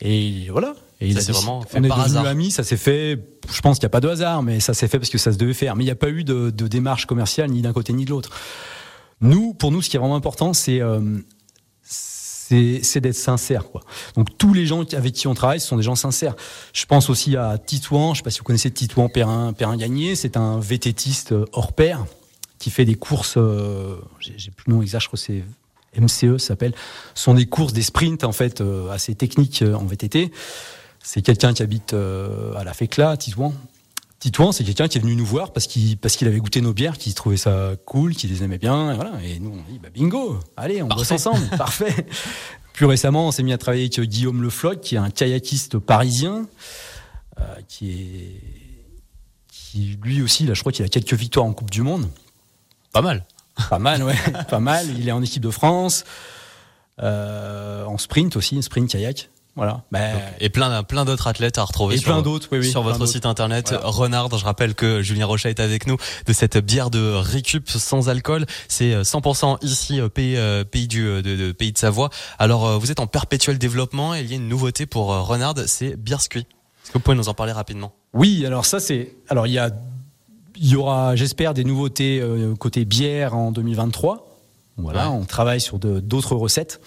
et 0.00 0.48
voilà. 0.50 0.74
Et 1.00 1.08
il 1.08 1.12
Ça 1.12 1.18
a 1.18 1.22
s'est 1.22 1.32
déc- 1.32 1.36
vraiment 1.36 1.60
fait 1.62 1.78
on 1.78 1.84
est 1.84 1.88
devenus 1.88 2.26
amis, 2.26 2.50
ça 2.50 2.64
s'est 2.64 2.76
fait, 2.78 3.18
je 3.52 3.60
pense 3.60 3.78
qu'il 3.78 3.84
n'y 3.84 3.90
a 3.90 3.90
pas 3.90 4.00
de 4.00 4.08
hasard, 4.08 4.42
mais 4.42 4.60
ça 4.60 4.72
s'est 4.74 4.88
fait 4.88 4.98
parce 4.98 5.10
que 5.10 5.18
ça 5.18 5.30
se 5.30 5.36
devait 5.36 5.52
faire. 5.54 5.76
Mais 5.76 5.84
il 5.84 5.86
n'y 5.86 5.92
a 5.92 5.96
pas 5.96 6.08
eu 6.08 6.24
de, 6.24 6.48
de 6.50 6.66
démarche 6.68 7.04
commerciale 7.06 7.50
ni 7.50 7.60
d'un 7.62 7.74
côté 7.74 7.92
ni 7.92 8.06
de 8.06 8.10
l'autre. 8.10 8.30
Nous, 9.20 9.52
pour 9.54 9.72
nous, 9.72 9.82
ce 9.82 9.90
qui 9.90 9.96
est 9.96 10.00
vraiment 10.00 10.16
important, 10.16 10.52
c'est 10.54 10.80
euh, 10.80 11.00
c'est 11.88 13.00
d'être 13.00 13.16
sincère. 13.16 13.68
Quoi. 13.70 13.80
Donc 14.14 14.38
tous 14.38 14.54
les 14.54 14.66
gens 14.66 14.84
avec 14.94 15.14
qui 15.14 15.26
on 15.26 15.34
travaille, 15.34 15.60
sont 15.60 15.76
des 15.76 15.82
gens 15.82 15.96
sincères. 15.96 16.36
Je 16.72 16.86
pense 16.86 17.10
aussi 17.10 17.36
à 17.36 17.58
Titouan, 17.58 18.08
je 18.08 18.10
ne 18.10 18.16
sais 18.16 18.22
pas 18.22 18.30
si 18.30 18.38
vous 18.38 18.44
connaissez 18.44 18.70
Titouan 18.70 19.08
Perrin, 19.08 19.52
Perrin 19.52 19.76
Gagné, 19.76 20.14
c'est 20.14 20.36
un 20.36 20.60
vététiste 20.60 21.32
euh, 21.32 21.44
hors 21.52 21.72
pair 21.72 22.04
qui 22.58 22.70
fait 22.70 22.84
des 22.84 22.94
courses, 22.94 23.34
euh, 23.36 23.96
j'ai 24.20 24.50
plus 24.50 24.70
le 24.70 24.74
nom 24.74 24.82
exact, 24.82 25.00
je 25.00 25.06
crois 25.08 25.18
que 25.18 25.24
c'est 25.24 25.44
MCE 26.00 26.38
s'appelle, 26.38 26.74
sont 27.14 27.34
des 27.34 27.46
courses, 27.46 27.72
des 27.72 27.82
sprints 27.82 28.24
en 28.24 28.32
fait 28.32 28.60
euh, 28.60 28.90
assez 28.90 29.14
techniques 29.14 29.62
euh, 29.62 29.74
en 29.74 29.84
VTT. 29.84 30.30
C'est 31.02 31.22
quelqu'un 31.22 31.54
qui 31.54 31.62
habite 31.62 31.94
à 31.94 32.64
la 32.64 32.74
Fécla, 32.74 33.16
Titouan. 33.16 33.54
Titouan, 34.18 34.52
c'est 34.52 34.64
quelqu'un 34.64 34.88
qui 34.88 34.98
est 34.98 35.00
venu 35.00 35.14
nous 35.14 35.26
voir 35.26 35.52
parce 35.52 35.66
qu'il 35.66 35.98
parce 35.98 36.16
qu'il 36.16 36.26
avait 36.26 36.38
goûté 36.38 36.60
nos 36.60 36.72
bières, 36.72 36.96
qu'il 36.96 37.12
trouvait 37.14 37.36
ça 37.36 37.72
cool, 37.84 38.14
qu'il 38.14 38.30
les 38.30 38.42
aimait 38.42 38.58
bien, 38.58 38.92
et 38.92 38.94
voilà. 38.94 39.12
Et 39.22 39.38
nous 39.38 39.50
on 39.50 39.70
dit 39.70 39.78
bah 39.78 39.88
bingo, 39.94 40.40
allez, 40.56 40.82
on 40.82 40.88
bosse 40.88 41.10
ensemble, 41.10 41.46
parfait. 41.58 42.06
Plus 42.72 42.86
récemment, 42.86 43.28
on 43.28 43.30
s'est 43.30 43.42
mis 43.42 43.52
à 43.52 43.58
travailler 43.58 43.84
avec 43.84 44.08
Guillaume 44.08 44.42
Le 44.42 44.50
Floch, 44.50 44.80
qui 44.80 44.94
est 44.94 44.98
un 44.98 45.10
kayakiste 45.10 45.78
parisien, 45.78 46.46
euh, 47.40 47.44
qui 47.68 47.90
est 47.90 48.40
qui 49.48 49.98
lui 50.02 50.22
aussi, 50.22 50.46
là, 50.46 50.54
je 50.54 50.60
crois 50.60 50.72
qu'il 50.72 50.84
a 50.84 50.88
quelques 50.88 51.12
victoires 51.12 51.44
en 51.44 51.52
Coupe 51.52 51.70
du 51.70 51.82
Monde. 51.82 52.08
Pas 52.92 53.02
mal. 53.02 53.24
Pas 53.68 53.78
mal, 53.78 54.02
ouais, 54.02 54.14
pas 54.48 54.60
mal. 54.60 54.86
Il 54.98 55.08
est 55.08 55.12
en 55.12 55.22
équipe 55.22 55.42
de 55.42 55.50
France, 55.50 56.04
euh, 57.02 57.84
en 57.84 57.98
sprint 57.98 58.36
aussi, 58.36 58.62
sprint 58.62 58.90
kayak. 58.90 59.28
Voilà. 59.56 59.82
Donc, 59.90 60.02
et 60.38 60.50
plein, 60.50 60.82
plein 60.82 61.04
d'autres 61.06 61.26
athlètes 61.28 61.56
à 61.56 61.64
retrouver 61.64 61.94
et 61.94 61.98
sur, 61.98 62.12
plein 62.12 62.20
d'autres, 62.22 62.46
oui, 62.52 62.58
oui. 62.58 62.70
sur 62.70 62.82
plein 62.82 62.92
votre 62.92 63.06
site 63.06 63.24
internet 63.24 63.70
Voilà. 63.70 63.86
Renard. 63.86 64.36
Je 64.36 64.44
rappelle 64.44 64.74
que 64.74 65.00
Julien 65.00 65.24
Rocha 65.26 65.48
est 65.48 65.60
avec 65.60 65.86
nous 65.86 65.96
de 66.26 66.32
cette 66.34 66.58
bière 66.58 66.90
de 66.90 67.12
récup 67.14 67.68
sans 67.70 68.10
alcool. 68.10 68.44
C'est 68.68 68.92
euh, 68.92 69.02
100% 69.02 69.56
ici 69.64 69.98
euh, 69.98 70.08
pays, 70.10 70.36
euh, 70.36 70.62
pays 70.64 70.86
du 70.88 71.06
euh, 71.08 71.22
de, 71.22 71.36
de 71.36 71.52
pays 71.52 71.72
de 71.72 71.78
Savoie. 71.78 72.10
Alors 72.38 72.66
euh, 72.66 72.76
vous 72.76 72.90
êtes 72.90 73.00
en 73.00 73.06
perpétuel 73.06 73.56
développement 73.58 74.14
et 74.14 74.20
il 74.20 74.28
y 74.30 74.34
a 74.34 74.36
une 74.36 74.48
nouveauté 74.48 74.84
pour 74.84 75.10
euh, 75.12 75.22
Renard, 75.22 75.54
c'est 75.66 75.96
Bierscuit. 75.96 76.40
Est-ce 76.84 76.92
que 76.92 76.98
vous 76.98 77.00
pouvez 77.00 77.16
nous 77.16 77.28
en 77.30 77.34
parler 77.34 77.52
rapidement? 77.52 77.92
Oui, 78.12 78.44
alors 78.44 78.66
ça 78.66 78.78
c'est. 78.78 79.16
Alors 79.30 79.46
il 79.46 79.54
y 79.54 79.58
a, 79.58 79.70
il 80.56 80.68
y 80.68 80.76
aura, 80.76 81.16
j'espère, 81.16 81.54
des 81.54 81.64
nouveautés 81.64 82.20
euh, 82.20 82.54
côté 82.56 82.84
bière 82.84 83.34
en 83.34 83.52
2023. 83.52 84.22
Voilà, 84.76 85.08
Ouais. 85.08 85.16
on 85.16 85.24
travaille 85.24 85.60
sur 85.62 85.78
de- 85.78 86.00
d'autres 86.00 86.34
recettes. 86.36 86.80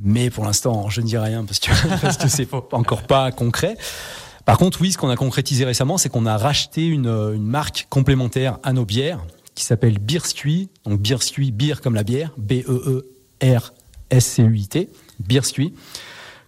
Mais 0.00 0.30
pour 0.30 0.44
l'instant, 0.44 0.88
je 0.90 1.00
ne 1.00 1.06
dis 1.06 1.16
rien 1.18 1.44
parce 1.44 1.58
que 1.60 1.70
parce 2.02 2.16
que 2.16 2.28
c'est 2.28 2.48
encore 2.72 3.02
pas 3.04 3.30
concret. 3.32 3.76
Par 4.44 4.58
contre, 4.58 4.80
oui, 4.82 4.92
ce 4.92 4.98
qu'on 4.98 5.08
a 5.08 5.16
concrétisé 5.16 5.64
récemment, 5.64 5.96
c'est 5.98 6.08
qu'on 6.08 6.26
a 6.26 6.36
racheté 6.36 6.86
une, 6.86 7.06
une 7.06 7.46
marque 7.46 7.86
complémentaire 7.90 8.58
à 8.62 8.72
nos 8.72 8.84
bières 8.84 9.24
qui 9.54 9.64
s'appelle 9.64 9.98
Beerscuit. 9.98 10.68
Donc 10.84 11.00
Beerscuit, 11.00 11.50
bière 11.52 11.80
comme 11.80 11.94
la 11.94 12.02
bière, 12.02 12.32
B-E-E-R-S-C-U-I-T, 13.40 14.88
Beerscuit. 15.20 15.74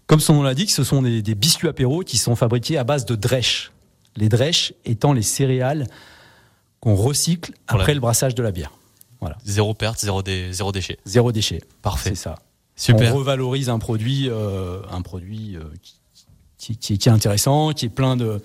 Comme 0.06 0.20
son 0.20 0.34
nom 0.34 0.42
l'indique, 0.42 0.70
ce 0.70 0.84
sont 0.84 1.02
des, 1.02 1.22
des 1.22 1.34
biscuits 1.34 1.68
apéros 1.68 2.02
qui 2.02 2.16
sont 2.18 2.36
fabriqués 2.36 2.78
à 2.78 2.84
base 2.84 3.06
de 3.06 3.14
drèche. 3.16 3.72
Les 4.16 4.28
drèches 4.28 4.72
étant 4.84 5.12
les 5.12 5.22
céréales 5.22 5.86
qu'on 6.80 6.94
recycle 6.94 7.52
après 7.66 7.94
le 7.94 8.00
brassage 8.00 8.34
de 8.34 8.42
la 8.42 8.50
bière. 8.52 8.72
Voilà. 9.20 9.36
Zéro 9.44 9.74
perte, 9.74 9.98
zéro, 10.00 10.22
dé- 10.22 10.52
zéro 10.52 10.70
déchet. 10.72 10.98
Zéro 11.06 11.32
déchet. 11.32 11.62
Parfait. 11.82 12.10
C'est 12.10 12.16
ça. 12.16 12.36
Super. 12.76 13.14
On 13.14 13.18
revalorise 13.18 13.68
un 13.70 13.78
produit, 13.78 14.28
euh, 14.28 14.80
un 14.92 15.00
produit 15.02 15.56
euh, 15.56 15.62
qui, 16.58 16.76
qui, 16.76 16.98
qui 16.98 17.08
est- 17.08 17.12
intéressant, 17.12 17.72
qui 17.72 17.86
est 17.86 17.90
plein 17.90 18.16
de. 18.16 18.42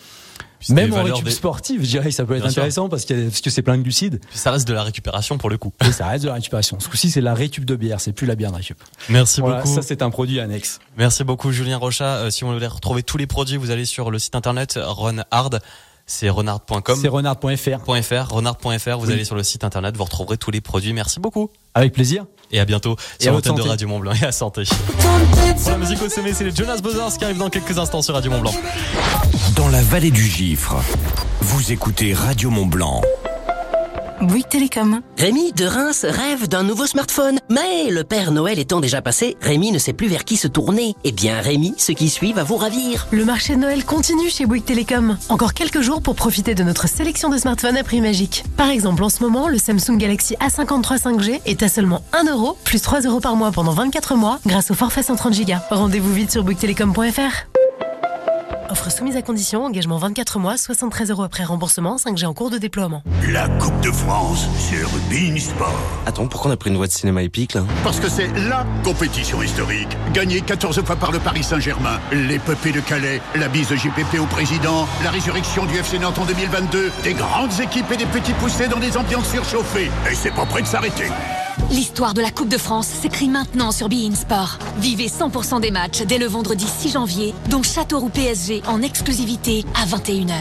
Puis 0.59 0.73
Même 0.73 0.93
en 0.93 1.01
récup 1.03 1.25
des- 1.25 1.31
sportive, 1.31 1.83
je 1.83 1.89
dirais, 1.89 2.11
ça 2.11 2.23
peut 2.23 2.35
être 2.35 2.41
Bien 2.43 2.51
sûr. 2.51 2.61
intéressant 2.61 2.87
parce, 2.87 3.03
a- 3.09 3.15
que 3.43 3.49
c'est 3.49 3.63
plein 3.63 3.77
de 3.79 3.81
glucides 3.81 4.19
Puis 4.29 4.37
ça 4.37 4.51
reste 4.51 4.67
de 4.67 4.73
la 4.73 4.83
récupération 4.83 5.39
pour 5.39 5.49
le 5.49 5.57
coup. 5.57 5.73
et 5.83 5.91
ça 5.91 6.05
reste 6.07 6.23
de 6.23 6.27
la 6.29 6.35
récupération. 6.35 6.79
Ce 6.79 6.87
coup-ci, 6.87 7.09
c'est 7.09 7.19
la 7.19 7.33
récup 7.33 7.65
de 7.65 7.75
bière, 7.75 7.99
c'est 7.99 8.13
plus 8.13 8.27
la 8.27 8.35
bière 8.35 8.51
de 8.51 8.57
récup. 8.57 8.77
Merci 9.09 9.41
Voilà, 9.41 9.63
beaucoup. 9.63 9.73
ça 9.73 9.81
c'est 9.81 10.03
un 10.03 10.11
produit 10.11 10.39
annexe. 10.39 10.79
Merci 10.97 11.23
beaucoup 11.23 11.51
Julien 11.51 11.77
Rochat. 11.77 12.17
Euh, 12.17 12.29
si 12.29 12.43
vous 12.43 12.53
voulez 12.53 12.67
retrouver 12.67 13.01
tous 13.01 13.17
les 13.17 13.25
produits, 13.27 13.57
vous 13.57 13.71
allez 13.71 13.85
sur 13.85 14.11
le 14.11 14.19
site 14.19 14.35
internet 14.35 14.77
Run 14.81 15.23
Hard. 15.31 15.61
C'est 16.05 16.29
renard.com. 16.29 16.97
C'est 17.01 17.07
renard.fr. 17.07 17.79
.fr, 18.03 18.31
renard.fr, 18.33 18.97
vous 18.99 19.07
Oui. 19.07 19.13
allez 19.13 19.25
sur 19.25 19.35
le 19.35 19.43
site 19.43 19.63
internet, 19.63 19.95
vous 19.97 20.03
retrouverez 20.03 20.37
tous 20.37 20.51
les 20.51 20.61
produits. 20.61 20.93
Merci 20.93 21.19
beaucoup. 21.19 21.49
Avec 21.73 21.93
plaisir. 21.93 22.25
Et 22.51 22.59
à 22.59 22.65
bientôt 22.65 22.95
Et 23.19 23.23
sur 23.23 23.31
à 23.31 23.35
l'antenne 23.35 23.55
de 23.55 23.59
santé. 23.59 23.69
Radio 23.69 23.87
Mont 23.87 23.99
Blanc 23.99 24.13
et 24.21 24.25
à 24.25 24.31
santé. 24.31 24.63
Pour 25.61 25.71
la 25.71 25.77
musique 25.77 26.01
au 26.01 26.09
sommet, 26.09 26.33
c'est 26.33 26.43
les 26.43 26.55
Jonas 26.55 26.79
Brothers 26.81 27.17
qui 27.17 27.23
arrivent 27.23 27.37
dans 27.37 27.49
quelques 27.49 27.77
instants 27.77 28.01
sur 28.01 28.13
Radio 28.13 28.31
Mont 28.31 28.41
Blanc. 28.41 28.53
Dans 29.55 29.69
la 29.69 29.81
vallée 29.81 30.11
du 30.11 30.25
Gifre, 30.25 30.75
vous 31.41 31.71
écoutez 31.71 32.13
Radio 32.13 32.49
Mont 32.49 32.65
Blanc. 32.65 33.01
Bouygues 34.21 34.47
Télécom. 34.49 35.01
Rémi 35.17 35.51
de 35.53 35.65
Reims 35.65 36.05
rêve 36.07 36.47
d'un 36.47 36.63
nouveau 36.63 36.85
smartphone. 36.85 37.39
Mais 37.49 37.89
le 37.89 38.03
Père 38.03 38.31
Noël 38.31 38.59
étant 38.59 38.79
déjà 38.79 39.01
passé, 39.01 39.35
Rémi 39.41 39.71
ne 39.71 39.79
sait 39.79 39.93
plus 39.93 40.07
vers 40.07 40.25
qui 40.25 40.37
se 40.37 40.47
tourner. 40.47 40.95
Eh 41.03 41.11
bien, 41.11 41.39
Rémi, 41.39 41.73
ce 41.77 41.91
qui 41.91 42.09
suit 42.09 42.33
va 42.33 42.43
vous 42.43 42.57
ravir. 42.57 43.07
Le 43.11 43.25
marché 43.25 43.55
de 43.55 43.61
Noël 43.61 43.83
continue 43.83 44.29
chez 44.29 44.45
Bouygues 44.45 44.65
Télécom. 44.65 45.17
Encore 45.29 45.53
quelques 45.53 45.81
jours 45.81 46.01
pour 46.01 46.15
profiter 46.15 46.55
de 46.55 46.63
notre 46.63 46.87
sélection 46.87 47.29
de 47.29 47.37
smartphones 47.37 47.77
à 47.77 47.83
prix 47.83 48.01
magique. 48.01 48.43
Par 48.57 48.69
exemple, 48.69 49.03
en 49.03 49.09
ce 49.09 49.23
moment, 49.23 49.47
le 49.47 49.57
Samsung 49.57 49.97
Galaxy 49.97 50.35
A53 50.35 51.01
5G 51.01 51.41
est 51.45 51.63
à 51.63 51.69
seulement 51.69 52.03
1 52.13 52.31
euro, 52.31 52.57
plus 52.63 52.81
3 52.81 53.01
euros 53.01 53.19
par 53.19 53.35
mois 53.35 53.51
pendant 53.51 53.73
24 53.73 54.15
mois, 54.15 54.39
grâce 54.45 54.71
au 54.71 54.75
forfait 54.75 55.03
130 55.03 55.33
Go. 55.45 55.53
Rendez-vous 55.71 56.13
vite 56.13 56.31
sur 56.31 56.43
bouyguestelecom.fr. 56.43 57.50
Offre 58.71 58.89
soumise 58.89 59.17
à 59.17 59.21
condition, 59.21 59.65
engagement 59.65 59.97
24 59.97 60.39
mois, 60.39 60.55
73 60.55 61.11
euros 61.11 61.23
après 61.23 61.43
remboursement, 61.43 61.97
5G 61.97 62.25
en 62.25 62.33
cours 62.33 62.49
de 62.49 62.57
déploiement. 62.57 63.03
La 63.29 63.49
Coupe 63.59 63.77
de 63.81 63.91
France 63.91 64.47
sur 64.57 64.87
Beansport. 65.09 65.75
Attends, 66.05 66.25
pourquoi 66.27 66.51
on 66.51 66.53
a 66.53 66.57
pris 66.57 66.69
une 66.69 66.77
voie 66.77 66.87
de 66.87 66.91
cinéma 66.93 67.21
épique 67.21 67.53
là? 67.53 67.65
Parce 67.83 67.99
que 67.99 68.07
c'est 68.07 68.29
LA 68.29 68.65
compétition 68.81 69.43
historique. 69.43 69.89
Gagnée 70.13 70.39
14 70.39 70.85
fois 70.85 70.95
par 70.95 71.11
le 71.11 71.19
Paris 71.19 71.43
Saint-Germain. 71.43 71.99
L'épopée 72.13 72.71
de 72.71 72.79
Calais, 72.79 73.21
la 73.35 73.49
bise 73.49 73.67
de 73.67 73.75
JPP 73.75 74.21
au 74.21 74.25
président, 74.27 74.87
la 75.03 75.11
résurrection 75.11 75.65
du 75.65 75.75
FC 75.75 75.99
Nantes 75.99 76.19
en 76.19 76.25
2022, 76.25 76.91
des 77.03 77.13
grandes 77.13 77.59
équipes 77.59 77.91
et 77.91 77.97
des 77.97 78.05
petits 78.05 78.33
poussés 78.33 78.69
dans 78.69 78.79
des 78.79 78.95
ambiances 78.95 79.29
surchauffées. 79.29 79.91
Et 80.09 80.15
c'est 80.15 80.33
pas 80.33 80.45
prêt 80.45 80.61
de 80.61 80.67
s'arrêter. 80.67 81.07
L'histoire 81.71 82.13
de 82.13 82.21
la 82.21 82.31
Coupe 82.31 82.49
de 82.49 82.57
France 82.57 82.87
s'écrit 82.87 83.27
maintenant 83.27 83.71
sur 83.71 83.89
Bein 83.89 84.13
Sport. 84.15 84.57
Vivez 84.77 85.07
100% 85.07 85.61
des 85.61 85.71
matchs 85.71 86.01
dès 86.03 86.17
le 86.17 86.25
vendredi 86.25 86.65
6 86.65 86.91
janvier, 86.91 87.33
dont 87.49 87.63
Châteauroux 87.63 88.09
PSG 88.09 88.61
en 88.67 88.81
exclusivité 88.81 89.65
à 89.75 89.85
21h. 89.85 90.35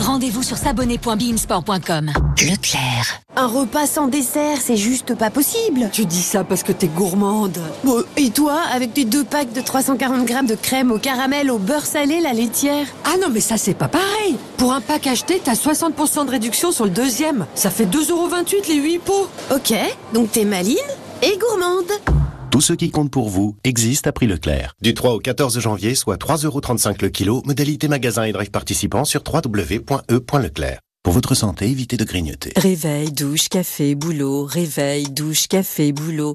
Rendez-vous 0.00 0.42
sur 0.42 0.56
s'abonner.beinsport.com. 0.56 2.12
Leclerc. 2.40 3.20
Un 3.36 3.48
repas 3.48 3.86
sans 3.88 4.06
dessert, 4.06 4.58
c'est 4.60 4.76
juste 4.76 5.16
pas 5.16 5.28
possible. 5.28 5.88
Tu 5.92 6.06
dis 6.06 6.22
ça 6.22 6.44
parce 6.44 6.62
que 6.62 6.70
t'es 6.70 6.86
gourmande. 6.86 7.58
Bon, 7.82 8.04
et 8.16 8.30
toi, 8.30 8.60
avec 8.72 8.94
tes 8.94 9.04
deux 9.04 9.24
packs 9.24 9.52
de 9.52 9.60
340 9.60 10.24
grammes 10.24 10.46
de 10.46 10.54
crème 10.54 10.92
au 10.92 10.98
caramel 10.98 11.50
au 11.50 11.58
beurre 11.58 11.84
salé, 11.84 12.20
la 12.20 12.32
laitière? 12.32 12.86
Ah 13.04 13.16
non, 13.20 13.28
mais 13.32 13.40
ça 13.40 13.56
c'est 13.56 13.74
pas 13.74 13.88
pareil. 13.88 14.36
Pour 14.56 14.72
un 14.72 14.80
pack 14.80 15.08
acheté, 15.08 15.40
t'as 15.42 15.54
60% 15.54 16.26
de 16.26 16.30
réduction 16.30 16.70
sur 16.70 16.84
le 16.84 16.92
deuxième. 16.92 17.46
Ça 17.56 17.70
fait 17.70 17.86
2,28€ 17.86 18.68
les 18.68 18.76
8 18.76 18.98
pots. 19.00 19.26
Ok, 19.52 19.74
donc 20.12 20.30
t'es 20.30 20.44
maline 20.44 20.76
et 21.20 21.36
gourmande. 21.36 21.90
Tout 22.52 22.60
ce 22.60 22.72
qui 22.72 22.92
compte 22.92 23.10
pour 23.10 23.30
vous 23.30 23.56
existe 23.64 24.06
à 24.06 24.12
prix 24.12 24.28
Leclerc. 24.28 24.74
Du 24.80 24.94
3 24.94 25.14
au 25.14 25.18
14 25.18 25.58
janvier, 25.58 25.96
soit 25.96 26.22
3,35€ 26.22 27.02
le 27.02 27.08
kilo, 27.08 27.42
modalité 27.44 27.88
magasin 27.88 28.22
et 28.22 28.32
drive 28.32 28.52
participants 28.52 29.04
sur 29.04 29.22
www.e.leclerc. 29.26 30.78
Pour 31.04 31.12
votre 31.12 31.34
santé, 31.34 31.68
évitez 31.68 31.98
de 31.98 32.04
grignoter. 32.04 32.50
Réveil, 32.56 33.12
douche, 33.12 33.50
café, 33.50 33.94
boulot. 33.94 34.46
Réveil, 34.46 35.04
douche, 35.10 35.48
café, 35.48 35.92
boulot. 35.92 36.32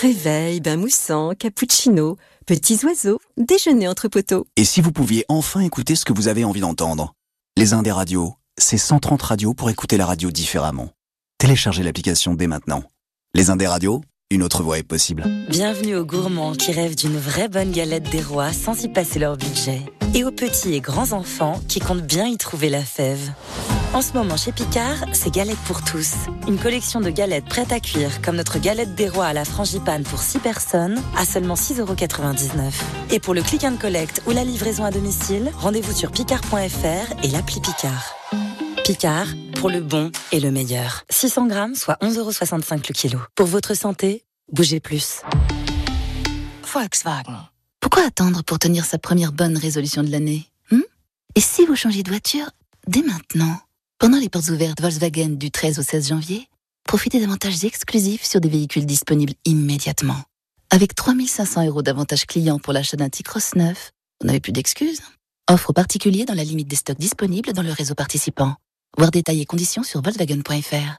Réveil, 0.00 0.60
bain 0.60 0.76
moussant, 0.76 1.32
cappuccino. 1.36 2.16
Petits 2.46 2.78
oiseaux, 2.84 3.18
déjeuner 3.36 3.88
entre 3.88 4.06
poteaux. 4.06 4.46
Et 4.56 4.64
si 4.64 4.80
vous 4.80 4.92
pouviez 4.92 5.24
enfin 5.28 5.60
écouter 5.60 5.96
ce 5.96 6.04
que 6.04 6.12
vous 6.12 6.28
avez 6.28 6.44
envie 6.44 6.60
d'entendre 6.60 7.14
Les 7.56 7.72
Indes 7.72 7.88
radios, 7.88 8.34
c'est 8.56 8.78
130 8.78 9.20
radios 9.20 9.52
pour 9.52 9.68
écouter 9.68 9.96
la 9.96 10.06
radio 10.06 10.30
différemment. 10.30 10.90
Téléchargez 11.38 11.82
l'application 11.82 12.34
dès 12.34 12.46
maintenant. 12.46 12.84
Les 13.34 13.50
Indes 13.50 13.62
radios, 13.62 14.00
une 14.30 14.44
autre 14.44 14.62
voie 14.62 14.78
est 14.78 14.84
possible. 14.84 15.24
Bienvenue 15.48 15.96
aux 15.96 16.06
gourmands 16.06 16.52
qui 16.52 16.70
rêvent 16.70 16.94
d'une 16.94 17.18
vraie 17.18 17.48
bonne 17.48 17.72
galette 17.72 18.08
des 18.10 18.22
rois 18.22 18.52
sans 18.52 18.80
y 18.80 18.86
passer 18.86 19.18
leur 19.18 19.36
budget. 19.36 19.82
Et 20.14 20.22
aux 20.22 20.30
petits 20.30 20.74
et 20.74 20.80
grands 20.80 21.10
enfants 21.10 21.60
qui 21.66 21.80
comptent 21.80 22.06
bien 22.06 22.28
y 22.28 22.36
trouver 22.36 22.70
la 22.70 22.84
fève. 22.84 23.32
En 23.94 24.02
ce 24.02 24.12
moment 24.14 24.36
chez 24.36 24.50
Picard, 24.50 24.96
c'est 25.12 25.32
galette 25.32 25.58
pour 25.68 25.84
tous. 25.84 26.14
Une 26.48 26.58
collection 26.58 27.00
de 27.00 27.10
galettes 27.10 27.44
prêtes 27.44 27.70
à 27.70 27.78
cuire, 27.78 28.20
comme 28.22 28.34
notre 28.34 28.58
galette 28.58 28.96
des 28.96 29.08
rois 29.08 29.26
à 29.26 29.32
la 29.32 29.44
frangipane 29.44 30.02
pour 30.02 30.18
6 30.18 30.40
personnes, 30.40 31.00
à 31.16 31.24
seulement 31.24 31.54
6,99€. 31.54 32.72
Et 33.12 33.20
pour 33.20 33.34
le 33.34 33.42
click 33.42 33.62
and 33.62 33.76
collect 33.76 34.20
ou 34.26 34.32
la 34.32 34.42
livraison 34.42 34.82
à 34.82 34.90
domicile, 34.90 35.48
rendez-vous 35.58 35.92
sur 35.92 36.10
picard.fr 36.10 37.24
et 37.24 37.28
l'appli 37.28 37.60
Picard. 37.60 38.16
Picard, 38.84 39.28
pour 39.60 39.70
le 39.70 39.80
bon 39.80 40.10
et 40.32 40.40
le 40.40 40.50
meilleur. 40.50 41.04
600 41.10 41.46
grammes, 41.46 41.76
soit 41.76 41.96
11,65€ 42.02 42.88
le 42.88 42.94
kilo. 42.94 43.20
Pour 43.36 43.46
votre 43.46 43.74
santé, 43.74 44.24
bougez 44.52 44.80
plus. 44.80 45.20
Volkswagen. 46.64 47.46
Pourquoi 47.78 48.04
attendre 48.04 48.42
pour 48.42 48.58
tenir 48.58 48.86
sa 48.86 48.98
première 48.98 49.30
bonne 49.30 49.56
résolution 49.56 50.02
de 50.02 50.10
l'année 50.10 50.50
hmm? 50.72 50.80
Et 51.36 51.40
si 51.40 51.64
vous 51.64 51.76
changez 51.76 52.02
de 52.02 52.10
voiture 52.10 52.50
dès 52.88 53.02
maintenant 53.02 53.56
Pendant 53.98 54.18
les 54.18 54.28
portes 54.28 54.48
ouvertes 54.48 54.80
Volkswagen 54.80 55.36
du 55.36 55.50
13 55.50 55.78
au 55.78 55.82
16 55.82 56.08
janvier, 56.08 56.48
profitez 56.84 57.20
d'avantages 57.20 57.64
exclusifs 57.64 58.24
sur 58.24 58.40
des 58.40 58.48
véhicules 58.48 58.86
disponibles 58.86 59.34
immédiatement. 59.44 60.20
Avec 60.70 60.96
3500 60.96 61.66
euros 61.66 61.82
d'avantages 61.82 62.26
clients 62.26 62.58
pour 62.58 62.72
l'achat 62.72 62.96
d'un 62.96 63.08
T-Cross 63.08 63.54
neuf, 63.54 63.92
vous 64.20 64.26
n'avez 64.26 64.40
plus 64.40 64.50
d'excuses. 64.50 65.00
Offre 65.48 65.70
aux 65.70 65.74
particuliers 65.74 66.24
dans 66.24 66.34
la 66.34 66.42
limite 66.42 66.66
des 66.66 66.76
stocks 66.76 66.98
disponibles 66.98 67.52
dans 67.52 67.62
le 67.62 67.70
réseau 67.70 67.94
participant. 67.94 68.56
Voir 68.98 69.12
détails 69.12 69.42
et 69.42 69.46
conditions 69.46 69.84
sur 69.84 70.02
Volkswagen.fr. 70.02 70.98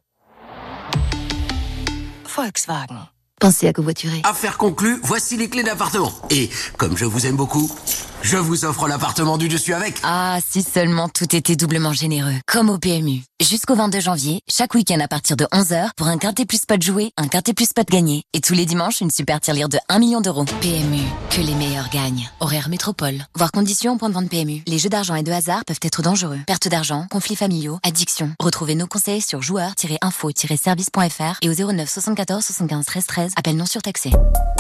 Volkswagen. 2.34 3.10
Pensez 3.42 3.68
à 3.68 3.74
covoiturer. 3.74 4.22
Affaire 4.24 4.58
conclue, 4.58 4.98
voici 5.04 5.36
les 5.36 5.50
clés 5.50 5.64
d'appartement. 5.64 6.14
Et 6.30 6.50
comme 6.78 6.96
je 6.96 7.04
vous 7.04 7.25
aime 7.25 7.36
beaucoup, 7.36 7.70
je 8.25 8.38
vous 8.38 8.65
offre 8.65 8.88
l'appartement 8.88 9.38
du 9.38 9.48
dessus 9.48 9.75
avec. 9.75 10.00
Ah, 10.03 10.39
si 10.50 10.63
seulement 10.63 11.10
tout 11.10 11.36
était 11.36 11.55
doublement 11.55 11.94
généreux. 11.94 12.34
Comme 12.48 12.72
au 12.72 12.79
PMU. 12.79 13.22
Jusqu'au 13.39 13.75
22 13.75 14.00
janvier, 14.00 14.39
chaque 14.50 14.74
week-end 14.74 15.00
à 15.00 15.08
partir 15.08 15.38
de 15.38 15.46
11h, 15.46 15.89
pour 15.96 16.08
un 16.08 16.17
quintet 16.17 16.46
plus 16.46 16.62
spot 16.62 16.82
joué, 16.82 17.12
un 17.17 17.27
quintet 17.27 17.53
plus 17.53 17.70
spot 17.70 17.88
gagné. 17.88 18.24
Et 18.34 18.41
tous 18.41 18.53
les 18.53 18.65
dimanches, 18.65 19.01
une 19.01 19.12
super 19.12 19.39
tirelire 19.41 19.70
de 19.70 19.77
1 19.89 20.00
million 20.00 20.22
d'euros. 20.22 20.46
PMU, 20.60 21.03
que 21.29 21.41
les 21.41 21.53
meilleurs 21.53 21.89
gagnent. 21.89 22.27
Horaire 22.39 22.70
métropole. 22.70 23.25
Voir 23.36 23.51
conditions 23.51 23.94
au 23.94 23.98
point 23.98 24.10
de 24.10 24.15
vente 24.15 24.29
PMU. 24.29 24.63
Les 24.65 24.79
jeux 24.79 24.89
d'argent 24.89 25.13
et 25.13 25.24
de 25.24 25.32
hasard 25.32 25.63
peuvent 25.63 25.77
être 25.84 26.01
dangereux. 26.01 26.39
Perte 26.48 26.67
d'argent, 26.67 27.05
conflits 27.12 27.36
familiaux, 27.36 27.77
addiction. 27.84 28.32
Retrouvez 28.39 28.74
nos 28.74 28.88
conseils 28.88 29.22
sur 29.22 29.44
joueurs-info-service.fr 29.44 31.38
et 31.44 31.50
au 31.50 31.53
09 31.53 31.88
74 31.88 32.44
75 32.44 32.86
13 32.86 33.05
13. 33.05 33.32
Appel 33.36 33.55
non 33.55 33.67
surtaxé. 33.67 34.10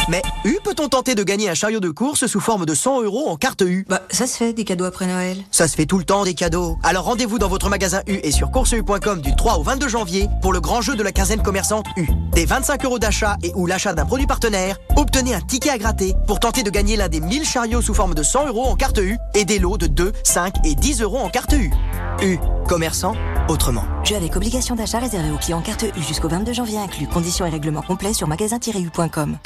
Mais 0.07 0.21
U 0.43 0.59
peut-on 0.63 0.87
tenter 0.87 1.15
de 1.15 1.23
gagner 1.23 1.49
un 1.49 1.55
chariot 1.55 1.79
de 1.79 1.89
course 1.89 2.27
sous 2.27 2.39
forme 2.39 2.67
de 2.67 2.75
100 2.75 3.01
euros 3.01 3.27
en 3.27 3.37
carte 3.37 3.54
U 3.61 3.85
Bah, 3.87 4.01
ça 4.09 4.27
se 4.27 4.37
fait, 4.37 4.53
des 4.53 4.63
cadeaux 4.63 4.85
après 4.85 5.07
Noël. 5.07 5.37
Ça 5.51 5.67
se 5.67 5.75
fait 5.75 5.85
tout 5.85 5.97
le 5.97 6.03
temps 6.03 6.23
des 6.23 6.33
cadeaux. 6.33 6.77
Alors 6.83 7.05
rendez-vous 7.05 7.39
dans 7.39 7.47
votre 7.47 7.69
magasin 7.69 8.01
U 8.07 8.19
et 8.23 8.31
sur 8.31 8.51
courseu.com 8.51 9.21
du 9.21 9.35
3 9.35 9.57
au 9.57 9.63
22 9.63 9.87
janvier 9.87 10.27
pour 10.41 10.53
le 10.53 10.59
grand 10.59 10.81
jeu 10.81 10.95
de 10.95 11.03
la 11.03 11.11
quinzaine 11.11 11.41
commerçante 11.41 11.85
U. 11.97 12.07
Des 12.33 12.45
25 12.45 12.83
euros 12.85 12.99
d'achat 12.99 13.37
et 13.43 13.51
ou 13.55 13.65
l'achat 13.65 13.93
d'un 13.93 14.05
produit 14.05 14.27
partenaire, 14.27 14.77
obtenez 14.95 15.33
un 15.33 15.41
ticket 15.41 15.69
à 15.69 15.77
gratter 15.77 16.13
pour 16.27 16.39
tenter 16.39 16.63
de 16.63 16.69
gagner 16.69 16.95
l'un 16.97 17.09
des 17.09 17.19
1000 17.19 17.45
chariots 17.45 17.81
sous 17.81 17.93
forme 17.93 18.15
de 18.15 18.23
100 18.23 18.47
euros 18.47 18.65
en 18.65 18.75
carte 18.75 18.97
U 18.97 19.17
et 19.33 19.45
des 19.45 19.59
lots 19.59 19.77
de 19.77 19.87
2, 19.87 20.11
5 20.23 20.55
et 20.65 20.75
10 20.75 21.01
euros 21.01 21.19
en 21.19 21.29
carte 21.29 21.53
U. 21.53 21.71
U, 22.21 22.39
commerçant, 22.67 23.15
autrement. 23.47 23.85
Jeu 24.05 24.15
avec 24.15 24.35
obligation 24.35 24.75
d'achat 24.75 24.99
réservé 24.99 25.31
aux 25.31 25.37
clients 25.37 25.61
carte 25.61 25.83
U 25.83 26.01
jusqu'au 26.03 26.27
22 26.27 26.53
janvier 26.53 26.77
inclus. 26.77 27.07
Conditions 27.07 27.43
et 27.47 27.49
règlements 27.49 27.81
complets 27.81 28.13
sur 28.13 28.27
magasin-u.com. 28.27 29.37